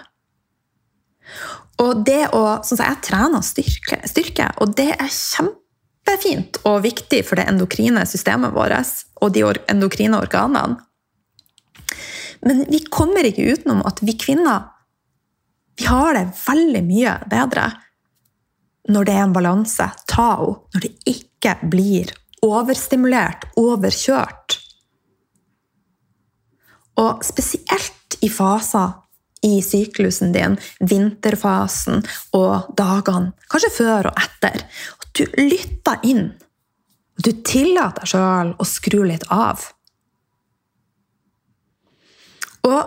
Og 1.82 2.04
det 2.06 2.28
å, 2.36 2.44
sånn 2.66 2.84
Jeg 2.84 3.02
trener 3.08 3.46
styrke, 3.46 4.02
styrke, 4.10 4.52
og 4.62 4.76
det 4.78 4.92
er 4.98 5.10
kjempefint 5.16 6.60
og 6.68 6.84
viktig 6.84 7.24
for 7.26 7.40
det 7.40 7.48
endokrine 7.50 8.04
systemet 8.10 8.54
vårt 8.54 9.06
og 9.22 9.34
de 9.34 9.46
endokrine 9.72 10.20
organene. 10.20 10.78
Men 12.42 12.66
vi 12.70 12.82
kommer 12.90 13.26
ikke 13.26 13.54
utenom 13.54 13.84
at 13.86 14.02
vi 14.02 14.18
kvinner 14.18 14.70
vi 15.82 15.88
har 15.88 16.14
det 16.14 16.28
veldig 16.38 16.82
mye 16.86 17.14
bedre 17.32 17.70
når 18.92 19.06
det 19.08 19.14
er 19.14 19.24
en 19.24 19.34
balanse, 19.34 19.88
Ta 20.10 20.28
henne 20.42 20.58
når 20.74 20.84
det 20.84 20.92
ikke 21.10 21.56
blir 21.70 22.12
overstimulert, 22.46 23.48
overkjørt. 23.58 24.41
Og 27.00 27.24
spesielt 27.26 28.18
i 28.22 28.30
faser 28.30 28.98
i 29.42 29.58
syklusen 29.66 30.34
din, 30.36 30.58
vinterfasen 30.80 32.04
og 32.38 32.72
dagene, 32.78 33.34
kanskje 33.50 33.72
før 33.80 34.12
og 34.12 34.20
etter, 34.22 34.66
at 35.02 35.08
du 35.18 35.24
lytter 35.40 36.04
inn. 36.06 36.28
At 37.18 37.26
du 37.26 37.32
tillater 37.46 38.04
deg 38.04 38.12
sjøl 38.14 38.54
å 38.54 38.68
skru 38.68 39.02
litt 39.10 39.26
av. 39.34 39.64
Og 42.70 42.82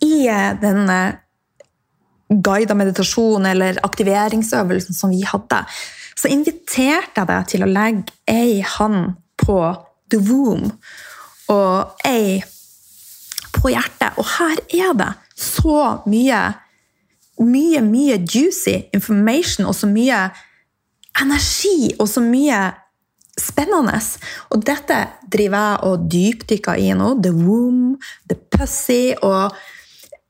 i 0.00 0.24
denne 0.62 1.00
guida 2.30 2.76
meditasjonen 2.78 3.50
eller 3.50 3.80
aktiveringsøvelsen 3.84 4.96
som 4.96 5.12
vi 5.12 5.20
hadde, 5.26 5.60
så 6.16 6.30
inviterte 6.32 7.20
jeg 7.20 7.28
deg 7.28 7.48
til 7.52 7.64
å 7.64 7.68
legge 7.68 8.16
ei 8.30 8.60
hand 8.76 9.18
på 9.40 9.60
the 10.12 10.20
womb 10.24 10.72
og 11.50 12.06
ei 12.06 12.40
på 13.54 13.72
hjertet. 13.72 14.18
Og 14.20 14.26
her 14.36 14.60
er 14.86 14.92
det 14.98 15.10
så 15.36 16.02
mye, 16.06 16.42
mye, 17.40 17.82
mye 17.84 18.20
juicy 18.22 18.76
information 18.94 19.66
og 19.66 19.74
så 19.74 19.90
mye 19.90 20.28
energi 21.20 21.90
og 21.98 22.08
så 22.08 22.22
mye 22.24 22.60
spennende. 23.40 23.98
Og 24.50 24.62
dette 24.66 25.00
driver 25.32 25.66
jeg 25.66 25.80
og 25.88 26.06
dypdykker 26.12 26.80
i 26.80 26.92
nå. 26.96 27.14
The 27.22 27.32
womb, 27.34 27.98
the 28.28 28.36
pussy. 28.36 29.12
Og 29.22 29.56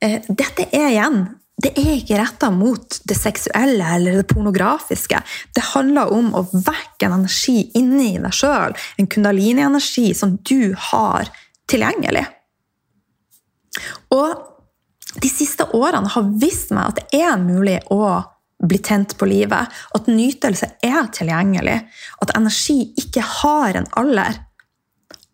eh, 0.02 0.20
dette 0.28 0.68
er 0.72 0.90
igjen 0.94 1.22
det 1.60 1.72
er 1.76 1.94
ikke 1.98 2.18
retta 2.20 2.48
mot 2.54 3.00
det 3.08 3.16
seksuelle 3.18 3.84
eller 3.96 4.20
det 4.20 4.28
pornografiske. 4.30 5.20
Det 5.54 5.64
handler 5.74 6.12
om 6.14 6.30
å 6.36 6.44
vekke 6.52 7.08
en 7.08 7.18
energi 7.18 7.66
inni 7.76 8.14
deg 8.22 8.34
sjøl, 8.36 8.76
en 8.96 9.08
kundalini-energi 9.10 10.10
som 10.16 10.38
du 10.46 10.72
har 10.90 11.28
tilgjengelig. 11.70 12.24
Og 14.14 15.20
de 15.20 15.30
siste 15.30 15.66
årene 15.76 16.10
har 16.14 16.30
vist 16.40 16.70
meg 16.74 16.92
at 16.92 17.00
det 17.00 17.24
er 17.24 17.40
mulig 17.42 17.80
å 17.92 18.20
bli 18.60 18.78
tent 18.84 19.16
på 19.18 19.28
livet, 19.28 19.72
at 19.96 20.08
nytelse 20.08 20.68
er 20.84 21.10
tilgjengelig, 21.16 21.78
at 22.20 22.32
energi 22.36 22.92
ikke 23.00 23.24
har 23.40 23.78
en 23.80 23.88
alder, 24.00 24.38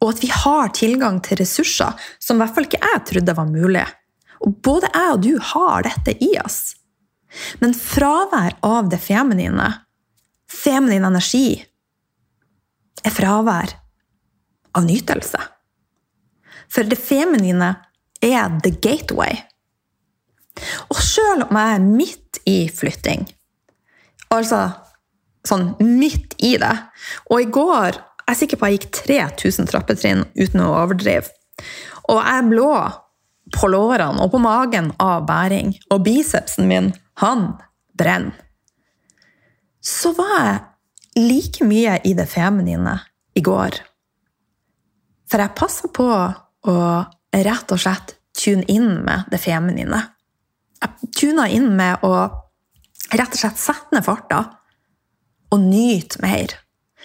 og 0.02 0.12
at 0.12 0.22
vi 0.22 0.30
har 0.30 0.74
tilgang 0.76 1.18
til 1.24 1.40
ressurser 1.40 1.94
som 2.22 2.36
i 2.36 2.44
hvert 2.44 2.54
fall 2.54 2.68
ikke 2.68 2.82
jeg 2.82 3.04
trodde 3.10 3.36
var 3.36 3.48
mulig. 3.50 3.86
Og 4.44 4.58
både 4.64 4.90
jeg 4.92 5.14
og 5.14 5.22
du 5.24 5.32
har 5.52 5.86
dette 5.86 6.16
i 6.24 6.32
oss. 6.42 6.76
Men 7.60 7.74
fravær 7.76 8.56
av 8.64 8.90
det 8.92 9.00
feminine, 9.02 9.68
feminin 10.50 11.06
energi, 11.08 11.58
er 13.04 13.14
fravær 13.14 13.76
av 14.76 14.86
nytelse. 14.86 15.40
For 16.72 16.88
det 16.88 16.98
feminine 16.98 17.74
er 18.24 18.58
the 18.64 18.72
gateway. 18.72 19.36
Og 20.90 20.98
sjøl 21.02 21.44
om 21.46 21.58
jeg 21.58 21.76
er 21.76 21.84
midt 21.84 22.40
i 22.48 22.58
flytting, 22.72 23.26
altså 24.32 24.70
sånn 25.46 25.74
midt 25.78 26.32
i 26.42 26.56
det 26.58 26.72
Og 27.30 27.42
i 27.44 27.50
går 27.54 27.98
jeg 28.26 28.32
er 28.32 28.38
sikker 28.40 28.58
på 28.58 28.66
jeg 28.66 28.80
gikk 28.80 28.86
3000 29.06 29.68
trappetrinn 29.70 30.24
uten 30.34 30.62
å 30.64 30.72
overdrive. 30.80 31.28
Og 32.10 32.16
jeg 32.18 32.40
er 32.40 32.48
blå 32.50 32.70
på 33.54 33.68
lårene 33.70 34.22
og 34.24 34.32
på 34.32 34.40
magen 34.42 34.90
av 35.02 35.26
bæring, 35.28 35.74
og 35.92 36.02
bicepsen 36.06 36.66
min, 36.70 36.90
han 37.22 37.52
brenner. 37.98 38.34
Så 39.86 40.10
var 40.16 40.32
jeg 40.34 41.22
like 41.22 41.64
mye 41.64 42.00
i 42.04 42.14
det 42.18 42.26
feminine 42.26 42.96
i 43.38 43.42
går. 43.44 43.78
For 45.30 45.42
jeg 45.42 45.58
passa 45.58 45.90
på 45.94 46.06
å 46.06 46.78
rett 47.36 47.74
og 47.74 47.80
slett 47.80 48.16
tune 48.36 48.66
inn 48.70 49.04
med 49.06 49.30
det 49.30 49.38
feminine. 49.42 50.02
Jeg 50.82 51.12
tuna 51.14 51.46
inn 51.48 51.70
med 51.78 52.02
å 52.06 52.12
rett 53.14 53.32
og 53.32 53.40
slett 53.40 53.62
sette 53.62 53.94
ned 53.94 54.04
farta 54.06 54.42
og 55.54 55.62
nyte 55.62 56.20
mer. 56.24 56.56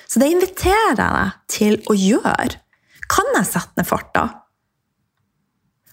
Så 0.09 0.19
det 0.19 0.31
inviterer 0.33 0.97
jeg 0.97 1.13
deg 1.15 1.37
til 1.53 1.77
å 1.87 1.95
gjøre. 1.95 2.57
Kan 3.11 3.29
jeg 3.37 3.47
sette 3.47 3.77
ned 3.77 3.87
farta? 3.87 4.25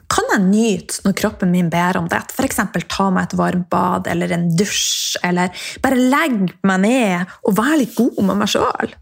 Kan 0.09 0.31
jeg 0.33 0.45
nyte 0.47 1.03
når 1.05 1.17
kroppen 1.19 1.53
min 1.53 1.69
ber 1.73 1.99
om 2.01 2.09
det. 2.09 2.21
F.eks. 2.33 2.63
ta 2.89 3.09
meg 3.13 3.29
et 3.29 3.37
varmt 3.39 3.69
bad 3.73 4.09
eller 4.09 4.33
en 4.33 4.49
dusj, 4.57 5.19
eller 5.27 5.53
bare 5.85 6.01
legge 6.01 6.55
meg 6.69 6.81
ned 6.85 7.37
og 7.45 7.59
være 7.59 7.83
litt 7.83 7.95
god 7.99 8.23
med 8.25 8.41
meg 8.41 8.53
sjøl. 8.55 8.97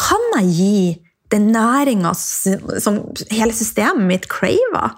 Kan 0.00 0.26
jeg 0.38 0.56
gi 0.56 0.80
den 1.30 1.50
næringa 1.52 2.14
som 2.16 3.02
hele 3.28 3.52
systemet 3.54 4.08
mitt 4.08 4.26
craver? 4.32 4.96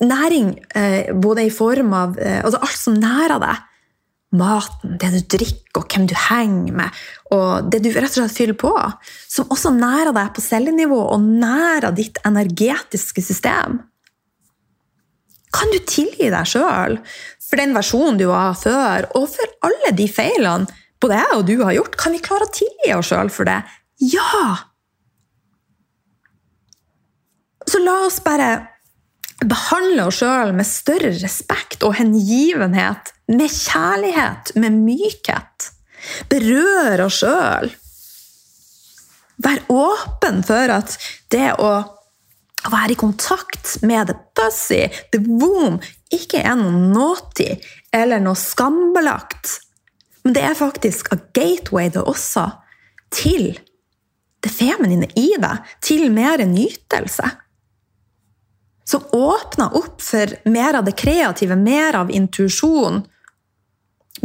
Næring 0.00 0.52
eh, 0.76 1.10
både 1.16 1.48
i 1.48 1.52
form 1.52 1.92
av 1.96 2.20
eh, 2.20 2.40
altså 2.44 2.60
alt 2.60 2.78
som 2.80 3.00
nærer 3.00 3.40
deg 3.40 3.66
maten, 4.36 4.96
det 5.00 5.10
du 5.14 5.20
drikker, 5.36 5.80
og 5.80 5.86
hvem 5.90 6.06
du 6.10 6.14
henger 6.28 6.74
med, 6.82 6.98
og 7.34 7.70
det 7.72 7.82
du 7.84 7.90
rett 7.90 8.10
og 8.12 8.20
slett 8.20 8.36
fyller 8.36 8.58
på, 8.58 8.72
som 9.30 9.50
også 9.50 9.72
nærer 9.74 10.14
deg 10.16 10.32
på 10.36 10.44
cellenivå 10.44 11.00
og 11.16 11.24
nærer 11.24 11.94
ditt 11.96 12.20
energetiske 12.28 13.24
system. 13.24 13.80
Kan 15.50 15.72
du 15.74 15.80
tilgi 15.82 16.30
deg 16.30 16.46
sjøl 16.46 17.00
for 17.42 17.58
den 17.58 17.74
versjonen 17.74 18.20
du 18.20 18.28
var 18.30 18.54
før, 18.58 19.08
og 19.18 19.26
for 19.32 19.56
alle 19.66 19.94
de 19.98 20.06
feilene 20.10 20.70
både 21.02 21.18
jeg 21.18 21.38
og 21.38 21.46
du 21.48 21.54
har 21.64 21.74
gjort? 21.74 21.96
Kan 21.98 22.14
vi 22.14 22.22
klare 22.22 22.46
å 22.46 22.54
tilgi 22.54 22.92
oss 22.94 23.10
sjøl 23.10 23.32
for 23.34 23.50
det? 23.50 23.58
Ja! 24.12 24.70
Så 27.66 27.80
la 27.82 27.96
oss 28.06 28.20
bare 28.24 28.52
behandle 29.46 30.06
oss 30.08 30.20
sjøl 30.20 30.52
med 30.56 30.68
større 30.68 31.12
respekt 31.16 31.84
og 31.86 31.96
hengivenhet 31.98 33.12
med 33.30 33.52
kjærlighet, 33.52 34.52
med 34.58 34.80
mykhet. 34.82 35.70
Berør 36.30 37.06
oss 37.06 37.20
sjøl. 37.22 37.70
Vær 39.40 39.62
åpen 39.72 40.42
for 40.44 40.74
at 40.74 40.98
det 41.32 41.54
å 41.62 41.72
være 42.68 42.92
i 42.92 43.00
kontakt 43.00 43.78
med 43.86 44.10
the 44.10 44.16
pussy, 44.36 44.82
the 45.14 45.22
womb, 45.24 45.80
ikke 46.12 46.42
er 46.42 46.58
noe 46.58 46.90
naughty 46.92 47.54
eller 47.96 48.20
noe 48.20 48.36
skambelagt. 48.36 49.60
Men 50.24 50.36
det 50.36 50.44
er 50.44 50.58
faktisk 50.58 51.12
a 51.14 51.20
gateway 51.32 51.88
det 51.92 52.02
også 52.04 52.50
til 53.14 53.54
det 54.40 54.52
feminine 54.52 55.08
i 55.16 55.32
deg, 55.40 55.64
til 55.84 56.10
mer 56.12 56.42
nytelse. 56.48 57.30
Som 58.90 59.04
åpner 59.14 59.76
opp 59.78 60.02
for 60.02 60.32
mer 60.50 60.74
av 60.74 60.88
det 60.88 60.96
kreative, 60.98 61.54
mer 61.56 61.94
av 62.00 62.10
intuisjon, 62.10 63.04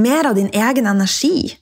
mer 0.01 0.25
av 0.25 0.35
din 0.35 0.49
egen 0.49 0.87
energi. 0.89 1.53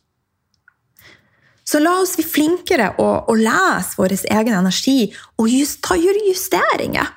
Så 1.63 1.79
la 1.79 1.97
oss 1.99 2.15
bli 2.15 2.23
flinkere 2.23 2.93
å, 2.99 3.09
å 3.27 3.35
lese 3.35 3.97
vår 3.97 4.15
egen 4.21 4.55
energi 4.55 5.09
og 5.39 5.49
just, 5.51 5.81
ta, 5.83 5.97
justeringer. 5.99 7.11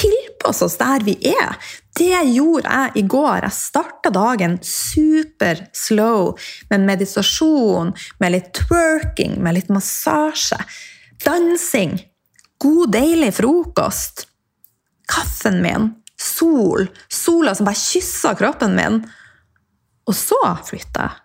Tilpasse 0.00 0.64
oss 0.66 0.78
der 0.80 1.02
vi 1.06 1.16
er. 1.30 1.58
Det 1.98 2.22
gjorde 2.32 2.70
jeg 2.70 3.02
i 3.02 3.02
går. 3.10 3.44
Jeg 3.44 3.54
starta 3.54 4.12
dagen 4.14 4.56
super 4.66 5.66
slow 5.76 6.38
med 6.70 6.86
meditasjon, 6.86 7.92
med 8.22 8.34
litt 8.34 8.52
twerking, 8.56 9.36
med 9.42 9.58
litt 9.58 9.70
massasje. 9.74 10.58
Dansing. 11.26 11.98
God, 12.62 12.94
deilig 12.94 13.34
frokost. 13.40 14.29
Kaffen 15.10 15.60
min. 15.64 15.90
Sol. 16.20 16.86
Sola 17.08 17.54
som 17.56 17.68
bare 17.68 17.80
kyssa 17.80 18.34
kroppen 18.38 18.76
min. 18.76 19.00
Og 20.08 20.16
så 20.16 20.40
flytta 20.66 21.06
jeg. 21.06 21.18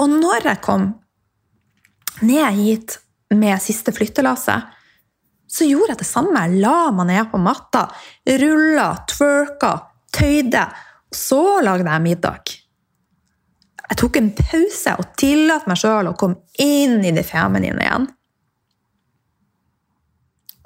Og 0.00 0.08
når 0.08 0.46
jeg 0.48 0.64
kom 0.64 0.86
ned 2.24 2.56
hit 2.56 2.96
med 3.36 3.60
siste 3.60 3.92
flyttelasset, 3.92 4.70
så 5.50 5.66
gjorde 5.66 5.94
jeg 5.94 6.00
det 6.00 6.08
samme. 6.08 6.46
Jeg 6.46 6.62
la 6.62 6.90
meg 6.94 7.10
ned 7.10 7.28
på 7.32 7.40
matta, 7.42 7.84
rulla, 8.40 8.88
twerka, 9.10 9.74
tøyde. 10.14 10.64
Og 11.10 11.18
Så 11.18 11.42
lagde 11.66 11.90
jeg 11.90 12.06
middag. 12.06 12.54
Jeg 13.90 13.98
tok 13.98 14.16
en 14.20 14.30
pause 14.38 14.94
og 15.02 15.14
tillot 15.18 15.66
meg 15.66 15.80
sjøl 15.80 16.12
å 16.12 16.16
komme 16.18 16.38
inn 16.62 17.00
i 17.02 17.10
det 17.10 17.26
feminine 17.26 17.82
igjen. 17.82 18.06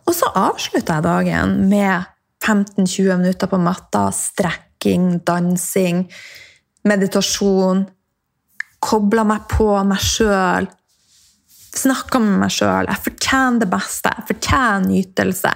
Og 0.04 0.12
så 0.12 0.28
avslutta 0.36 0.98
jeg 0.98 1.06
dagen 1.06 1.54
med 1.70 2.04
15-20 2.46 3.16
minutter 3.16 3.46
på 3.46 3.58
matta, 3.58 4.08
strekking, 4.12 5.18
dansing, 5.24 6.04
meditasjon. 6.84 7.84
Kobla 8.84 9.24
meg 9.24 9.46
på 9.48 9.68
meg 9.88 10.02
sjøl. 10.04 10.68
Snakka 11.74 12.20
med 12.22 12.42
meg 12.44 12.52
sjøl. 12.52 12.90
Jeg 12.90 13.04
fortjener 13.08 13.64
det 13.64 13.70
beste. 13.72 14.12
Jeg 14.12 14.28
fortjener 14.34 14.86
nytelse. 14.88 15.54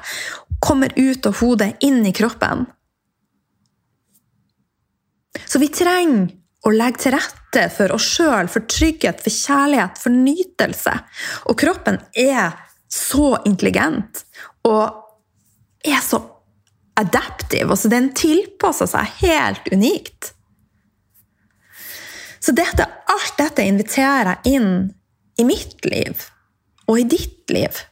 Kommer 0.65 0.95
ut 0.97 1.29
av 1.29 1.39
hodet, 1.43 1.75
inn 1.85 2.01
i 2.09 2.15
kroppen. 2.17 2.67
Så 5.45 5.61
vi 5.63 5.69
trenger 5.73 6.33
å 6.67 6.73
legge 6.75 7.05
til 7.05 7.15
rette 7.15 7.69
for 7.73 7.95
oss 7.95 8.09
sjøl, 8.17 8.49
for 8.51 8.67
trygghet, 8.69 9.21
for 9.23 9.33
kjærlighet, 9.33 10.01
for 10.01 10.15
nytelse. 10.15 10.97
Og 11.49 11.61
kroppen 11.61 12.01
er 12.19 12.57
så 12.89 13.37
intelligent 13.47 14.25
og 14.67 15.87
er 15.87 16.01
så 16.03 16.21
adaptive. 16.99 17.71
Altså, 17.71 17.91
den 17.93 18.11
tilpasser 18.17 18.91
seg 18.91 19.15
helt 19.23 19.71
unikt. 19.73 20.33
Så 22.41 22.55
dette, 22.57 22.87
alt 23.11 23.35
dette 23.39 23.67
inviterer 23.67 24.37
jeg 24.37 24.59
inn 24.59 24.73
i 25.39 25.47
mitt 25.47 25.85
liv 25.87 26.27
og 26.89 27.01
i 27.03 27.07
ditt 27.09 27.51
liv. 27.53 27.83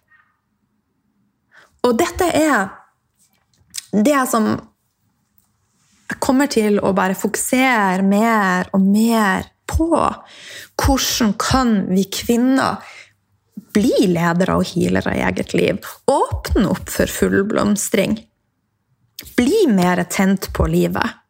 Og 1.86 1.94
dette 1.98 2.28
er 2.34 2.70
det 3.92 4.22
som 4.30 4.48
jeg 6.06 6.20
kommer 6.22 6.50
til 6.50 6.78
å 6.78 6.92
bare 6.94 7.18
fokusere 7.18 8.04
mer 8.06 8.70
og 8.74 8.82
mer 8.82 9.48
på. 9.66 9.90
Hvordan 10.78 11.34
kan 11.42 11.74
vi 11.90 12.06
kvinner 12.14 12.78
bli 13.74 14.06
ledere 14.12 14.56
og 14.58 14.70
healere 14.70 15.16
i 15.18 15.24
eget 15.26 15.54
liv? 15.58 15.82
Åpne 16.10 16.70
opp 16.70 16.90
for 16.94 17.10
fullblomstring. 17.10 18.20
Bli 19.36 19.66
mer 19.68 20.04
tent 20.04 20.52
på 20.52 20.66
livet. 20.66 21.22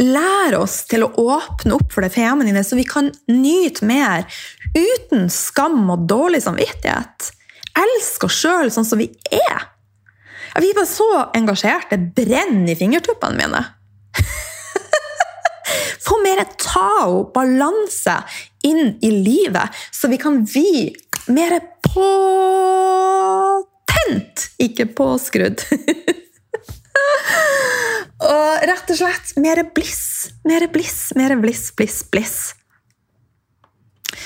Lær 0.00 0.56
oss 0.58 0.80
til 0.90 1.04
å 1.06 1.12
åpne 1.22 1.74
opp 1.76 1.92
for 1.94 2.02
det 2.02 2.14
feminine, 2.14 2.64
så 2.66 2.74
vi 2.78 2.84
kan 2.86 3.12
nyte 3.30 3.86
mer 3.86 4.26
uten 4.74 5.30
skam 5.30 5.90
og 5.90 6.08
dårlig 6.10 6.42
samvittighet. 6.42 7.30
Elsk 7.78 8.24
oss 8.26 8.40
sjøl 8.42 8.70
sånn 8.74 8.86
som 8.86 8.98
vi 8.98 9.06
er. 9.30 9.70
Vi 10.58 10.72
var 10.74 10.86
så 10.86 11.30
engasjerte. 11.34 11.98
Brenner 12.14 12.72
i 12.72 12.76
fingertuppene 12.78 13.36
mine. 13.38 13.64
Få 16.06 16.22
mer 16.22 16.44
tao, 16.58 17.30
balanse, 17.34 18.16
inn 18.66 18.98
i 19.02 19.10
livet, 19.10 19.68
så 19.94 20.08
vi 20.10 20.18
kan 20.22 20.44
bli 20.46 20.94
mer 21.34 21.60
påtent, 21.86 22.36
ikke 24.62 24.86
påskrudd. 24.94 25.58
og 28.32 28.66
rett 28.70 28.92
og 28.92 28.98
slett 28.98 29.32
mer 29.40 29.62
bliss. 29.76 30.04
Mer 30.46 30.66
bliss, 30.72 30.98
mer 31.18 31.36
bliss, 31.40 31.70
bliss, 31.76 32.02
bliss. 32.10 32.38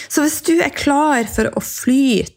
Så 0.09 0.25
hvis 0.25 0.41
du 0.47 0.57
er 0.61 0.75
klar 0.75 1.25
for 1.31 1.51
å 1.57 1.63
flyte, 1.65 2.35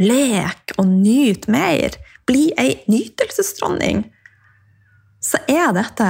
leke 0.00 0.76
og 0.80 0.88
nyte 0.88 1.50
mer, 1.52 1.96
bli 2.28 2.50
ei 2.60 2.78
nytelsesdronning, 2.88 4.04
så 5.20 5.40
er 5.50 5.74
dette 5.76 6.08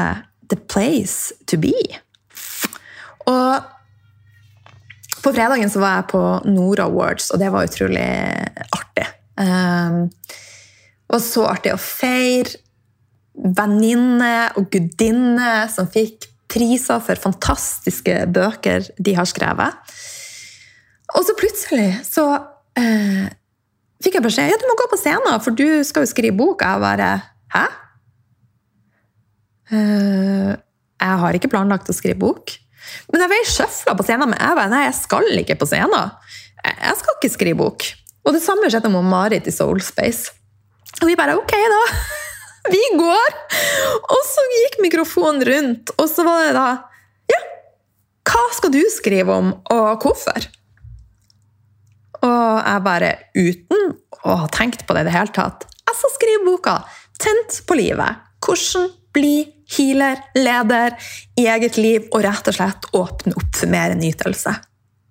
the 0.50 0.58
place 0.70 1.34
to 1.50 1.58
be. 1.58 1.74
Og 3.30 3.66
på 5.20 5.32
fredagen 5.36 5.70
så 5.70 5.82
var 5.82 5.98
jeg 5.98 6.10
på 6.14 6.22
Nora 6.48 6.86
Awards, 6.88 7.30
og 7.30 7.42
det 7.42 7.50
var 7.52 7.68
utrolig 7.68 8.06
artig. 8.76 9.06
Um, 9.40 10.08
det 10.08 11.16
var 11.16 11.24
så 11.24 11.46
artig 11.50 11.74
å 11.74 11.80
feire 11.80 12.60
venninne 13.40 14.50
og 14.58 14.68
gudinne 14.72 15.64
som 15.72 15.88
fikk 15.90 16.28
priser 16.50 17.02
for 17.04 17.20
fantastiske 17.20 18.24
bøker 18.34 18.88
de 18.98 19.14
har 19.16 19.28
skrevet. 19.28 19.92
Og 21.16 21.26
så 21.26 21.34
plutselig 21.38 21.88
så 22.06 22.24
eh, 22.78 23.28
fikk 24.02 24.18
jeg 24.18 24.26
beskjed 24.26 24.50
ja, 24.52 24.58
du 24.60 24.66
må 24.68 24.76
gå 24.78 24.88
på 24.90 24.98
scenen, 25.00 25.42
for 25.42 25.56
du 25.56 25.82
skal 25.86 26.06
jo 26.06 26.10
skrive 26.10 26.36
bok. 26.38 26.64
Jeg 26.66 26.82
bare 26.82 27.12
Hæ? 27.50 27.64
Eh, 29.74 30.50
jeg 31.00 31.22
har 31.22 31.36
ikke 31.36 31.50
planlagt 31.50 31.90
å 31.90 31.96
skrive 31.96 32.20
bok. 32.20 32.52
Men 33.10 33.24
jeg 33.24 33.32
ble 33.32 33.40
sjøfla 33.48 33.96
på 33.98 34.06
scenen. 34.06 34.30
Men 34.30 34.38
jeg 34.38 34.58
bare 34.58 34.72
nei, 34.72 34.84
jeg 34.86 34.98
skal 35.00 35.30
ikke 35.40 35.58
på 35.58 35.68
scenen. 35.70 36.14
Jeg 36.66 36.98
skal 37.00 37.16
ikke 37.16 37.32
skrive 37.32 37.60
bok. 37.62 37.86
Og 38.26 38.36
det 38.36 38.42
samme 38.44 38.70
skjedde 38.70 38.92
med 38.92 39.08
Marit 39.08 39.48
i 39.48 39.54
Soul 39.54 39.80
Space. 39.82 40.34
Og 41.00 41.08
vi 41.08 41.18
bare 41.18 41.38
ok, 41.40 41.54
da. 41.74 41.82
Vi 42.74 42.82
går! 42.98 43.36
Og 44.00 44.22
så 44.28 44.44
gikk 44.54 44.78
mikrofonen 44.84 45.44
rundt, 45.48 45.92
og 45.96 46.08
så 46.10 46.26
var 46.26 46.44
det 46.44 46.54
da 46.58 46.68
Ja, 47.32 47.40
hva 48.30 48.46
skal 48.56 48.74
du 48.74 48.82
skrive 48.92 49.36
om, 49.36 49.52
og 49.72 50.04
hvorfor? 50.04 50.48
Og 52.20 52.48
jeg 52.60 52.84
bare, 52.84 53.12
uten 53.32 53.94
å 54.20 54.40
ha 54.42 54.48
tenkt 54.52 54.84
på 54.86 54.96
det 54.96 55.06
i 55.06 55.08
det 55.08 55.16
hele 55.16 55.32
tatt, 55.32 55.64
jeg 55.80 55.96
skal 55.98 56.16
skrive 56.16 56.46
boka 56.46 56.80
'Tent 57.20 57.62
på 57.68 57.76
livet'. 57.76 58.20
Hvordan 58.40 58.90
bli 59.12 59.52
healer, 59.76 60.20
leder 60.34 60.96
i 61.36 61.46
eget 61.50 61.76
liv 61.76 62.06
og 62.10 62.22
rett 62.24 62.48
og 62.50 62.56
slett 62.56 62.88
åpne 62.96 63.34
opp 63.36 63.58
for 63.58 63.72
mer 63.72 63.94
nytelse. 63.98 64.54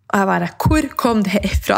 Og 0.10 0.20
jeg 0.20 0.30
bare 0.32 0.50
Hvor 0.58 0.88
kom 0.98 1.24
det 1.24 1.44
ifra? 1.46 1.78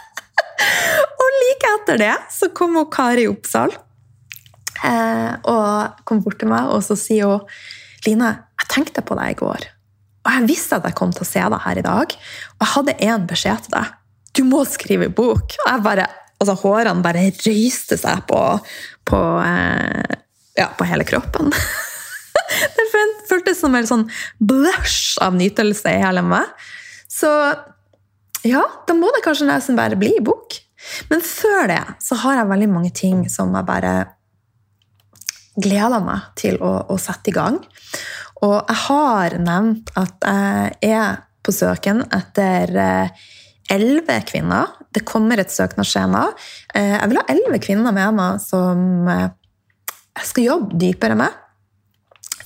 og 1.20 1.38
like 1.42 1.74
etter 1.76 2.00
det 2.00 2.16
så 2.32 2.50
kom 2.56 2.80
Kari 2.90 3.28
Oppsal 3.30 3.76
og 4.88 6.04
kom 6.08 6.22
bort 6.24 6.40
til 6.40 6.48
meg, 6.50 6.70
og 6.72 6.80
så 6.86 6.96
sier 6.98 7.28
hun 7.28 7.60
Line, 8.06 8.30
jeg 8.56 8.68
tenkte 8.72 9.02
på 9.04 9.16
deg 9.18 9.34
i 9.34 9.36
går. 9.36 9.66
Og 10.24 10.30
jeg 10.32 10.48
visste 10.48 10.78
at 10.78 10.86
jeg 10.88 10.96
kom 10.96 11.12
til 11.12 11.24
å 11.24 11.28
se 11.28 11.42
deg 11.52 11.62
her 11.64 11.80
i 11.80 11.84
dag. 11.84 12.14
Og 12.56 12.64
jeg 12.64 12.72
hadde 12.74 12.96
én 13.04 13.26
beskjed 13.28 13.66
til 13.66 13.74
deg. 13.76 13.94
Du 14.36 14.42
må 14.48 14.62
skrive 14.68 15.10
bok. 15.12 15.56
Og 15.64 15.68
jeg 15.68 15.84
bare, 15.84 16.06
altså 16.40 16.56
Hårene 16.62 17.04
bare 17.04 17.26
røyste 17.28 17.98
seg 18.00 18.22
på, 18.30 18.40
på, 19.08 19.20
eh, 19.44 20.18
ja, 20.60 20.70
på 20.76 20.88
hele 20.88 21.06
kroppen. 21.08 21.52
det 22.76 22.86
føltes 23.28 23.60
som 23.60 23.76
en 23.76 23.88
sånn 23.88 24.06
blush 24.38 25.20
av 25.24 25.36
nytelse 25.36 25.96
i 25.96 26.04
hele 26.04 26.24
meg. 26.26 26.48
Så 27.10 27.30
ja, 28.46 28.64
da 28.86 28.96
må 28.96 29.10
det 29.12 29.24
kanskje 29.24 29.48
nesten 29.48 29.78
bare 29.78 29.98
bli 30.00 30.14
bok. 30.24 30.56
Men 31.12 31.24
før 31.24 31.68
det 31.68 31.82
så 32.00 32.16
har 32.22 32.38
jeg 32.38 32.52
veldig 32.52 32.70
mange 32.72 32.92
ting 32.96 33.24
som 33.32 33.52
jeg 33.56 33.68
bare 33.68 33.94
gleder 35.62 36.02
meg 36.04 36.30
til 36.40 36.58
å, 36.62 36.72
å 36.90 36.96
sette 37.00 37.32
i 37.32 37.36
gang. 37.36 37.58
Og 38.40 38.56
jeg 38.56 38.78
har 38.86 39.36
nevnt 39.42 39.92
at 40.00 40.24
jeg 40.80 40.94
er 40.96 41.18
på 41.44 41.54
søken 41.54 42.04
etter 42.14 42.72
eh, 42.78 43.28
elleve 43.70 44.18
kvinner. 44.28 44.72
Det 44.90 45.04
kommer 45.08 45.40
et 45.40 45.52
søknadsskjema. 45.52 46.24
Eh, 46.74 46.96
jeg 46.96 47.12
vil 47.12 47.20
ha 47.20 47.28
elleve 47.32 47.60
kvinner 47.62 47.94
med 47.96 48.16
meg 48.16 48.40
som 48.44 49.08
eh, 49.10 49.28
jeg 50.20 50.32
skal 50.32 50.48
jobbe 50.48 50.80
dypere 50.80 51.16
med 51.18 51.38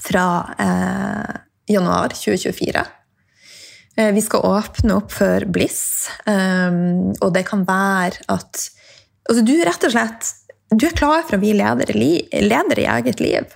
fra 0.05 0.27
eh, 0.61 1.41
januar 1.73 2.15
2024. 2.15 2.85
Eh, 3.97 4.13
vi 4.15 4.23
skal 4.25 4.47
åpne 4.47 4.99
opp 4.99 5.15
for 5.15 5.47
Bliss, 5.49 6.11
og 6.27 7.29
det 7.35 7.45
kan 7.49 7.63
være 7.67 8.27
at 8.29 8.65
altså 9.25 9.43
Du 9.47 9.55
rett 9.65 9.87
og 9.87 9.93
slett 9.95 10.33
du 10.81 10.87
er 10.89 10.97
klar 10.97 11.23
for 11.27 11.37
å 11.37 11.43
bli 11.43 11.55
leder 11.57 11.93
leder 11.95 12.81
i 12.81 12.89
eget 12.97 13.23
liv. 13.23 13.55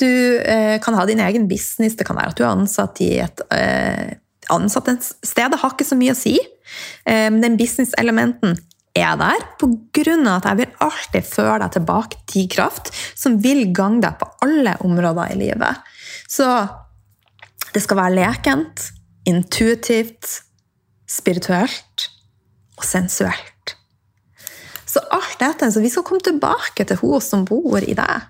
Du 0.00 0.08
eh, 0.40 0.78
kan 0.82 0.96
ha 0.96 1.04
din 1.08 1.20
egen 1.20 1.46
business, 1.50 1.96
det 1.98 2.06
kan 2.08 2.18
være 2.18 2.32
at 2.32 2.38
du 2.38 2.44
er 2.44 2.52
ansatt 2.54 3.00
i 3.04 3.10
et 3.24 3.42
eh, 3.52 4.16
ansatt 4.50 4.88
et 4.92 5.04
sted. 5.04 5.50
Det 5.52 5.60
har 5.60 5.74
ikke 5.74 5.88
så 5.88 5.98
mye 5.98 6.14
å 6.14 6.18
si. 6.18 6.36
Eh, 7.04 7.28
den 7.42 7.58
business-elementen 7.60 8.56
er 8.96 9.16
der 9.20 9.44
pga. 9.60 10.14
at 10.34 10.46
jeg 10.48 10.56
vil 10.58 10.78
alltid 10.86 11.26
føre 11.26 11.58
deg 11.62 11.72
tilbake 11.76 12.22
til 12.26 12.48
kraft 12.50 12.90
som 13.14 13.38
vil 13.42 13.72
gange 13.72 14.02
deg 14.06 14.18
på 14.18 14.30
alle 14.46 14.76
områder 14.86 15.34
i 15.34 15.40
livet. 15.44 15.82
Så 16.28 16.46
det 17.74 17.82
skal 17.84 18.00
være 18.00 18.16
lekent, 18.18 18.88
intuitivt, 19.28 20.42
spirituelt 21.06 22.08
og 22.78 22.84
sensuelt. 22.86 23.59
Så 24.90 25.02
alt 25.14 25.38
dette, 25.38 25.70
så 25.70 25.80
vi 25.82 25.90
skal 25.92 26.02
komme 26.06 26.24
tilbake 26.24 26.86
til 26.88 26.98
hun 27.04 27.22
som 27.22 27.44
bor 27.46 27.78
i 27.78 27.94
deg. 27.94 28.28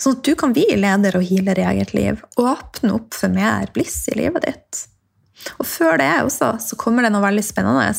Sånn 0.00 0.16
at 0.16 0.24
du 0.26 0.32
kan 0.38 0.52
bli 0.56 0.64
leder 0.80 1.18
og 1.18 1.26
healer 1.28 1.60
i 1.60 1.66
eget 1.74 1.92
liv. 1.96 2.22
Åpne 2.40 2.94
opp 2.96 3.14
for 3.16 3.32
mer 3.32 3.68
bliss 3.76 4.02
i 4.12 4.16
livet 4.18 4.46
ditt. 4.48 4.84
Og 5.58 5.68
før 5.68 5.98
det 6.00 6.10
også, 6.24 6.54
så 6.60 6.78
kommer 6.80 7.04
det 7.04 7.12
noe 7.12 7.24
veldig 7.24 7.44
spennende. 7.44 7.92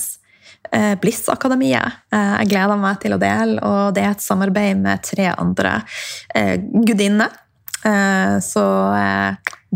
eh, 0.72 0.96
Bliss-akademiet. 1.02 2.02
Eh, 2.12 2.34
jeg 2.42 2.50
gleder 2.56 2.82
meg 2.82 3.00
til 3.02 3.14
å 3.14 3.22
dele, 3.22 3.62
og 3.62 3.94
det 3.94 4.04
er 4.04 4.16
et 4.16 4.26
samarbeid 4.26 4.82
med 4.82 5.04
tre 5.06 5.30
andre 5.38 5.82
eh, 6.34 6.58
gudinner. 6.60 7.42
Så 8.42 8.62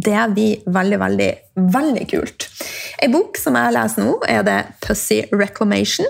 det 0.05 0.25
blir 0.33 0.67
veldig, 0.69 0.99
veldig, 1.01 1.31
veldig 1.75 2.05
kult. 2.11 2.49
En 3.03 3.15
bok 3.15 3.39
som 3.39 3.57
jeg 3.59 3.75
leser 3.75 4.05
nå, 4.05 4.19
er 4.27 4.45
det 4.47 4.59
Pussy 4.85 5.23
Reclamation. 5.33 6.07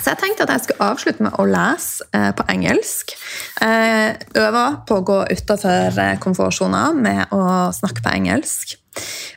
Så 0.00 0.14
jeg 0.14 0.20
tenkte 0.22 0.46
at 0.46 0.54
jeg 0.54 0.64
skulle 0.64 0.86
avslutte 0.88 1.24
med 1.26 1.36
å 1.36 1.44
lese 1.48 2.06
eh, 2.16 2.30
på 2.36 2.46
engelsk. 2.48 3.12
Eh, 3.60 4.16
øve 4.40 4.64
på 4.88 4.96
å 4.96 5.04
gå 5.04 5.18
utafor 5.28 5.98
eh, 6.00 6.14
komfortsona 6.22 6.86
med 6.96 7.34
å 7.36 7.42
snakke 7.76 8.04
på 8.04 8.14
engelsk. 8.14 8.78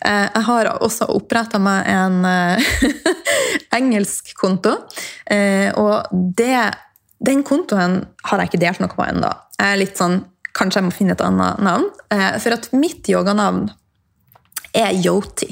Eh, 0.06 0.28
jeg 0.30 0.46
har 0.48 0.72
også 0.80 1.10
oppretta 1.14 1.60
meg 1.62 1.90
en 1.92 2.24
eh, 2.28 2.74
engelsk 3.80 4.34
konto, 4.40 4.78
eh, 5.30 5.70
og 5.80 6.10
det, 6.12 6.58
den 7.24 7.44
kontoen 7.48 8.00
har 8.30 8.42
jeg 8.42 8.54
ikke 8.54 8.64
delt 8.64 8.84
noe 8.84 8.94
på 8.94 9.06
ennå. 9.06 9.32
Jeg 9.60 9.68
er 9.68 9.82
litt 9.84 10.00
sånn 10.00 10.22
Kanskje 10.54 10.82
jeg 10.82 10.88
må 10.88 10.94
finne 10.94 11.16
et 11.18 11.24
annet 11.26 11.62
navn. 11.66 11.88
For 12.14 12.54
at 12.54 12.70
mitt 12.78 13.10
yoganavn 13.10 13.68
er 14.74 14.94
Yoti. 15.06 15.50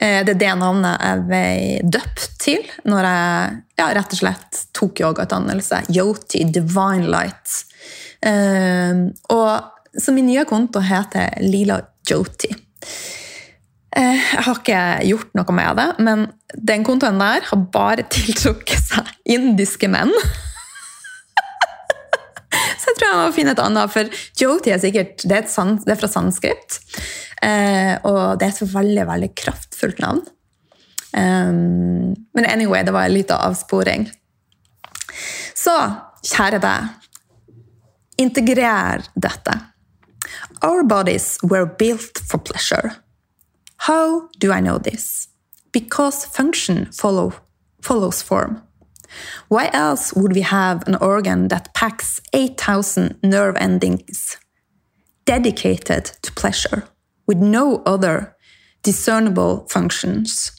Eh, 0.00 0.22
det 0.24 0.34
er 0.34 0.40
det 0.40 0.52
navnet 0.56 1.02
jeg 1.04 1.24
ble 1.28 1.44
døpt 1.92 2.26
til 2.40 2.62
når 2.88 3.06
jeg 3.06 3.58
ja, 3.82 3.88
rett 3.96 4.14
og 4.16 4.20
slett 4.22 4.62
tok 4.76 5.02
yogautdannelse. 5.04 5.84
Yoti, 5.92 6.46
Divine 6.48 7.10
Light. 7.10 7.58
Uh, 8.20 9.08
og 9.32 9.96
så 9.96 10.12
min 10.12 10.26
nye 10.28 10.44
konto 10.48 10.82
heter 10.84 11.38
Lila 11.40 11.78
Joti. 12.08 12.50
Jeg 13.90 14.18
har 14.44 14.60
ikke 14.60 14.82
gjort 15.08 15.32
noe 15.34 15.54
med 15.56 15.80
det, 15.80 15.86
men 16.04 16.26
den 16.54 16.84
kontoen 16.86 17.18
der 17.20 17.48
har 17.48 17.64
bare 17.72 18.04
tiltrukket 18.14 18.92
seg 18.92 19.08
indiske 19.36 19.88
menn. 19.90 20.12
Tror 23.00 23.10
jeg 23.10 23.20
må 23.20 23.32
finne 23.36 23.54
et 23.56 23.62
annet, 23.64 23.92
for 23.92 24.20
Joti 24.40 24.74
er 24.74 24.82
sikkert 24.82 25.24
det 25.24 25.38
er, 25.38 25.48
sans, 25.50 25.80
det 25.86 25.94
er 25.94 26.00
fra 26.00 26.10
sanskrit. 26.12 26.78
Eh, 27.42 27.96
og 28.04 28.38
det 28.40 28.46
er 28.46 28.54
et 28.54 28.74
veldig, 28.74 29.06
veldig 29.08 29.30
kraftfullt 29.40 30.02
navn. 30.04 30.22
Um, 31.10 32.14
men 32.34 32.46
anyway, 32.46 32.84
det 32.86 32.92
var 32.94 33.08
en 33.08 33.16
liten 33.16 33.36
avsporing. 33.40 34.06
Så, 35.58 35.74
kjære 36.22 36.60
deg, 36.62 36.92
integrer 38.20 39.02
dette. 39.16 39.56
Our 40.62 40.84
bodies 40.84 41.38
were 41.42 41.66
built 41.66 42.20
for 42.28 42.38
pleasure. 42.38 42.96
How 43.88 44.28
do 44.38 44.52
I 44.52 44.60
know 44.60 44.78
this? 44.78 45.28
Because 45.72 46.26
function 46.26 46.92
follow, 46.92 47.32
follows 47.82 48.22
form. 48.22 48.60
Why 49.48 49.70
else 49.72 50.12
would 50.14 50.34
we 50.34 50.42
have 50.42 50.86
an 50.86 50.94
organ 50.96 51.48
that 51.48 51.74
packs 51.74 52.20
8,000 52.32 53.18
nerve 53.22 53.56
endings 53.56 54.36
dedicated 55.24 56.04
to 56.22 56.32
pleasure, 56.32 56.88
with 57.26 57.38
no 57.38 57.82
other 57.84 58.36
discernible 58.82 59.66
functions? 59.68 60.52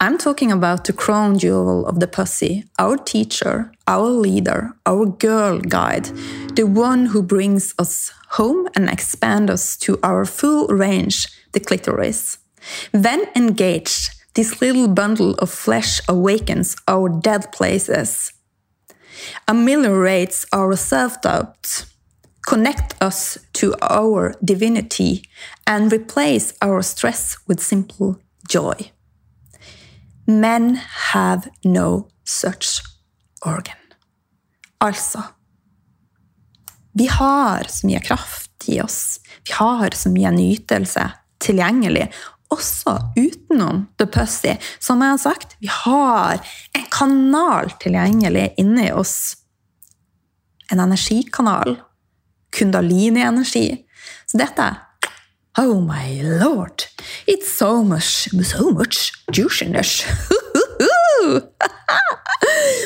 I'm 0.00 0.18
talking 0.18 0.52
about 0.52 0.84
the 0.84 0.92
crown 0.92 1.38
jewel 1.38 1.86
of 1.86 2.00
the 2.00 2.06
pussy, 2.06 2.64
our 2.78 2.96
teacher, 2.96 3.72
our 3.86 4.08
leader, 4.08 4.72
our 4.86 5.06
girl 5.06 5.58
guide, 5.58 6.04
the 6.54 6.64
one 6.64 7.06
who 7.06 7.22
brings 7.22 7.74
us 7.78 8.12
home 8.30 8.68
and 8.74 8.88
expands 8.88 9.50
us 9.50 9.76
to 9.78 9.98
our 10.02 10.24
full 10.24 10.66
range, 10.66 11.28
the 11.52 11.60
clitoris. 11.60 12.38
When 12.92 13.24
engaged, 13.34 14.10
this 14.34 14.60
little 14.60 14.88
bundle 14.88 15.34
of 15.34 15.50
flesh 15.50 16.00
awakens 16.08 16.76
our 16.88 17.08
dead 17.08 17.52
places, 17.52 18.32
ameliorates 19.48 20.46
our 20.52 20.76
self 20.76 21.20
doubt, 21.22 21.86
connect 22.46 23.02
us 23.02 23.38
to 23.52 23.74
our 23.80 24.34
divinity, 24.44 25.22
and 25.66 25.92
replace 25.92 26.52
our 26.60 26.82
stress 26.82 27.36
with 27.48 27.60
simple 27.60 28.16
joy. 28.48 28.74
Men 30.26 30.74
have 31.12 31.48
no 31.64 32.08
such 32.24 32.82
organ. 33.46 33.76
Altså 34.80 35.22
Vi 36.92 37.06
har 37.06 37.64
så 37.68 37.86
mye 37.86 38.00
kraft 38.00 38.68
i 38.68 38.80
oss. 38.80 39.20
Vi 39.46 39.52
har 39.52 39.90
så 39.94 40.10
mye 40.10 40.30
nytelse 40.30 41.10
tilgjengelig, 41.42 42.12
også 42.54 42.96
utenom 43.18 43.86
the 43.98 44.06
pussy. 44.06 44.54
Som 44.80 45.02
jeg 45.02 45.14
har 45.14 45.22
sagt, 45.22 45.56
vi 45.60 45.70
har 45.70 46.40
en 46.74 46.86
kanal 46.94 47.72
tilgjengelig 47.82 48.52
inni 48.60 48.90
oss. 48.92 49.36
En 50.72 50.80
energikanal. 50.80 51.76
Kundalini-energi. 52.54 53.84
Så 54.26 54.38
dette 54.38 54.74
Oh 55.56 55.80
my 55.80 56.22
lord, 56.22 56.88
it's 57.28 57.58
so 57.58 57.84
much, 57.84 58.28
so 58.42 58.70
much 58.70 59.12
juiciness. 59.30 60.04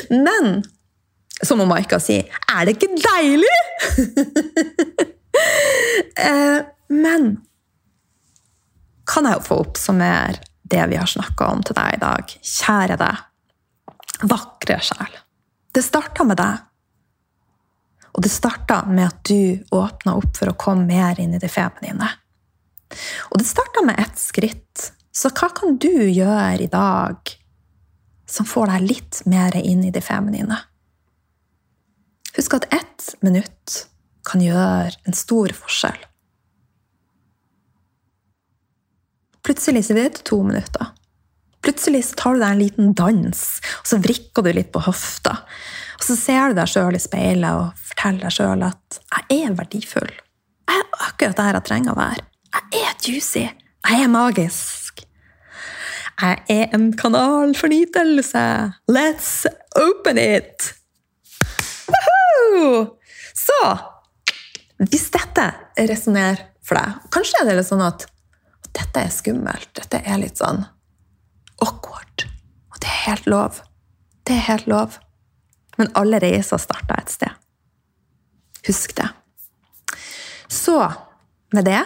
Men 0.09 0.63
så 1.43 1.55
må 1.55 1.65
Maika 1.65 1.99
si 2.03 2.19
Er 2.19 2.65
det 2.67 2.77
ikke 2.77 2.95
deilig?! 2.97 3.59
Eh, 6.19 6.59
men 6.89 7.37
kan 9.09 9.25
jeg 9.25 9.39
jo 9.39 9.47
få 9.47 9.59
oppsummere 9.63 10.39
det 10.69 10.85
vi 10.91 10.99
har 10.99 11.09
snakka 11.09 11.49
om 11.49 11.63
til 11.65 11.77
deg 11.77 11.97
i 11.97 12.01
dag? 12.03 12.33
Kjære 12.45 12.97
deg, 12.99 13.21
vakre 14.29 14.79
sjel. 14.85 15.19
Det 15.73 15.83
starta 15.85 16.25
med 16.27 16.37
deg. 16.39 16.65
Og 18.13 18.23
det 18.25 18.31
starta 18.33 18.83
med 18.89 19.07
at 19.07 19.21
du 19.29 19.63
åpna 19.75 20.15
opp 20.19 20.37
for 20.37 20.51
å 20.51 20.57
komme 20.59 20.87
mer 20.89 21.19
inn 21.21 21.33
i 21.37 21.41
det 21.41 21.51
feminine. 21.53 22.09
Og 23.29 23.41
det 23.41 23.47
starta 23.49 23.83
med 23.85 23.99
ett 24.01 24.17
skritt. 24.19 24.89
Så 25.13 25.31
hva 25.33 25.49
kan 25.55 25.77
du 25.81 25.91
gjøre 26.09 26.65
i 26.65 26.69
dag 26.71 27.33
som 28.29 28.45
får 28.49 28.73
deg 28.73 28.89
litt 28.89 29.21
mer 29.29 29.57
inn 29.57 29.85
i 29.85 29.93
det 29.93 30.03
feminine? 30.05 30.57
Husk 32.35 32.59
at 32.59 32.69
ett 32.73 33.13
minutt 33.25 33.85
kan 34.27 34.41
gjøre 34.43 34.93
en 35.09 35.17
stor 35.17 35.53
forskjell. 35.57 36.08
Plutselig 39.49 39.87
så 39.87 39.95
blir 39.97 40.11
det 40.13 40.23
to 40.29 40.43
minutter. 40.45 40.91
Plutselig 41.65 42.03
så 42.05 42.17
tar 42.19 42.35
du 42.35 42.43
deg 42.43 42.51
en 42.53 42.59
liten 42.61 42.91
dans, 42.93 43.39
og 43.81 43.87
så 43.89 43.97
vrikker 43.97 44.45
du 44.45 44.51
litt 44.53 44.69
på 44.69 44.83
hofta. 44.85 45.39
Og 45.97 46.03
så 46.05 46.17
ser 46.19 46.51
du 46.51 46.59
deg 46.59 46.69
sjøl 46.69 46.93
i 46.93 47.01
speilet 47.01 47.57
og 47.57 47.79
forteller 47.89 48.27
deg 48.27 48.35
sjøl 48.35 48.65
at 48.67 48.99
'jeg 49.09 49.47
er 49.47 49.55
verdifull'. 49.57 50.19
Jeg 50.69 50.83
er 50.83 50.85
akkurat 51.07 51.37
der 51.37 51.57
jeg 51.57 51.65
trenger 51.65 51.91
å 51.91 51.97
være. 51.97 52.23
Jeg 52.53 52.83
er 52.85 52.93
juicy. 53.01 53.45
Jeg 53.89 54.03
er 54.03 54.07
magisk. 54.07 55.01
Jeg 56.21 56.37
er 56.49 56.67
en 56.73 56.93
kanal 56.93 57.55
for 57.55 57.67
nytelse. 57.67 58.73
Let's 58.87 59.47
open 59.75 60.17
it! 60.17 60.73
Woohoo! 61.89 62.97
Så 63.33 63.77
hvis 64.77 65.09
dette 65.09 65.53
resonnerer 65.77 66.37
for 66.61 66.75
deg 66.75 67.11
Kanskje 67.11 67.41
er 67.41 67.45
det 67.49 67.55
litt 67.57 67.67
sånn 67.67 67.81
at, 67.81 68.05
dette 68.77 69.03
er 69.05 69.13
skummelt. 69.13 69.71
Dette 69.77 70.01
er 70.05 70.21
litt 70.21 70.39
sånn 70.39 70.63
awkward. 71.63 72.25
Og 72.71 72.81
det 72.81 72.89
er 72.89 73.03
helt 73.07 73.29
lov. 73.29 73.61
Det 74.27 74.35
er 74.37 74.47
helt 74.49 74.67
lov. 74.69 74.99
Men 75.79 75.91
alle 75.99 76.19
reiser 76.21 76.61
starter 76.61 76.99
et 76.99 77.13
sted. 77.13 77.35
Husk 78.67 78.95
det. 78.97 79.07
Så 80.49 80.77
med 81.55 81.65
det 81.65 81.81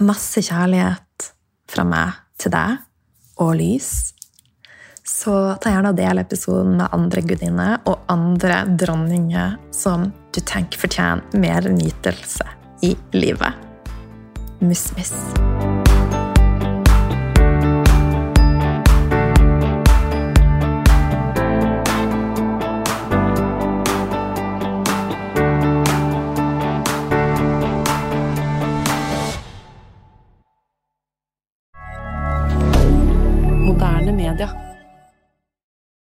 masse 0.00 0.42
kjærlighet 0.42 1.32
fra 1.68 1.84
meg 1.86 2.16
til 2.40 2.54
deg 2.54 2.78
og 3.42 3.54
lys, 3.58 3.90
så 5.08 5.54
ta 5.60 5.72
gjerne 5.72 5.92
og 5.94 5.98
del 5.98 6.20
episoden 6.20 6.76
med 6.80 6.92
andre 6.96 7.22
gudinner 7.24 7.78
og 7.88 8.04
andre 8.12 8.60
dronninger 8.78 9.56
som 9.74 10.10
du 10.34 10.42
tenker 10.42 10.84
fortjener 10.84 11.40
mer 11.40 11.70
nytelse 11.72 12.44
i 12.84 12.94
livet. 13.16 13.67
Miss 14.60 14.92
Miss. 14.96 15.77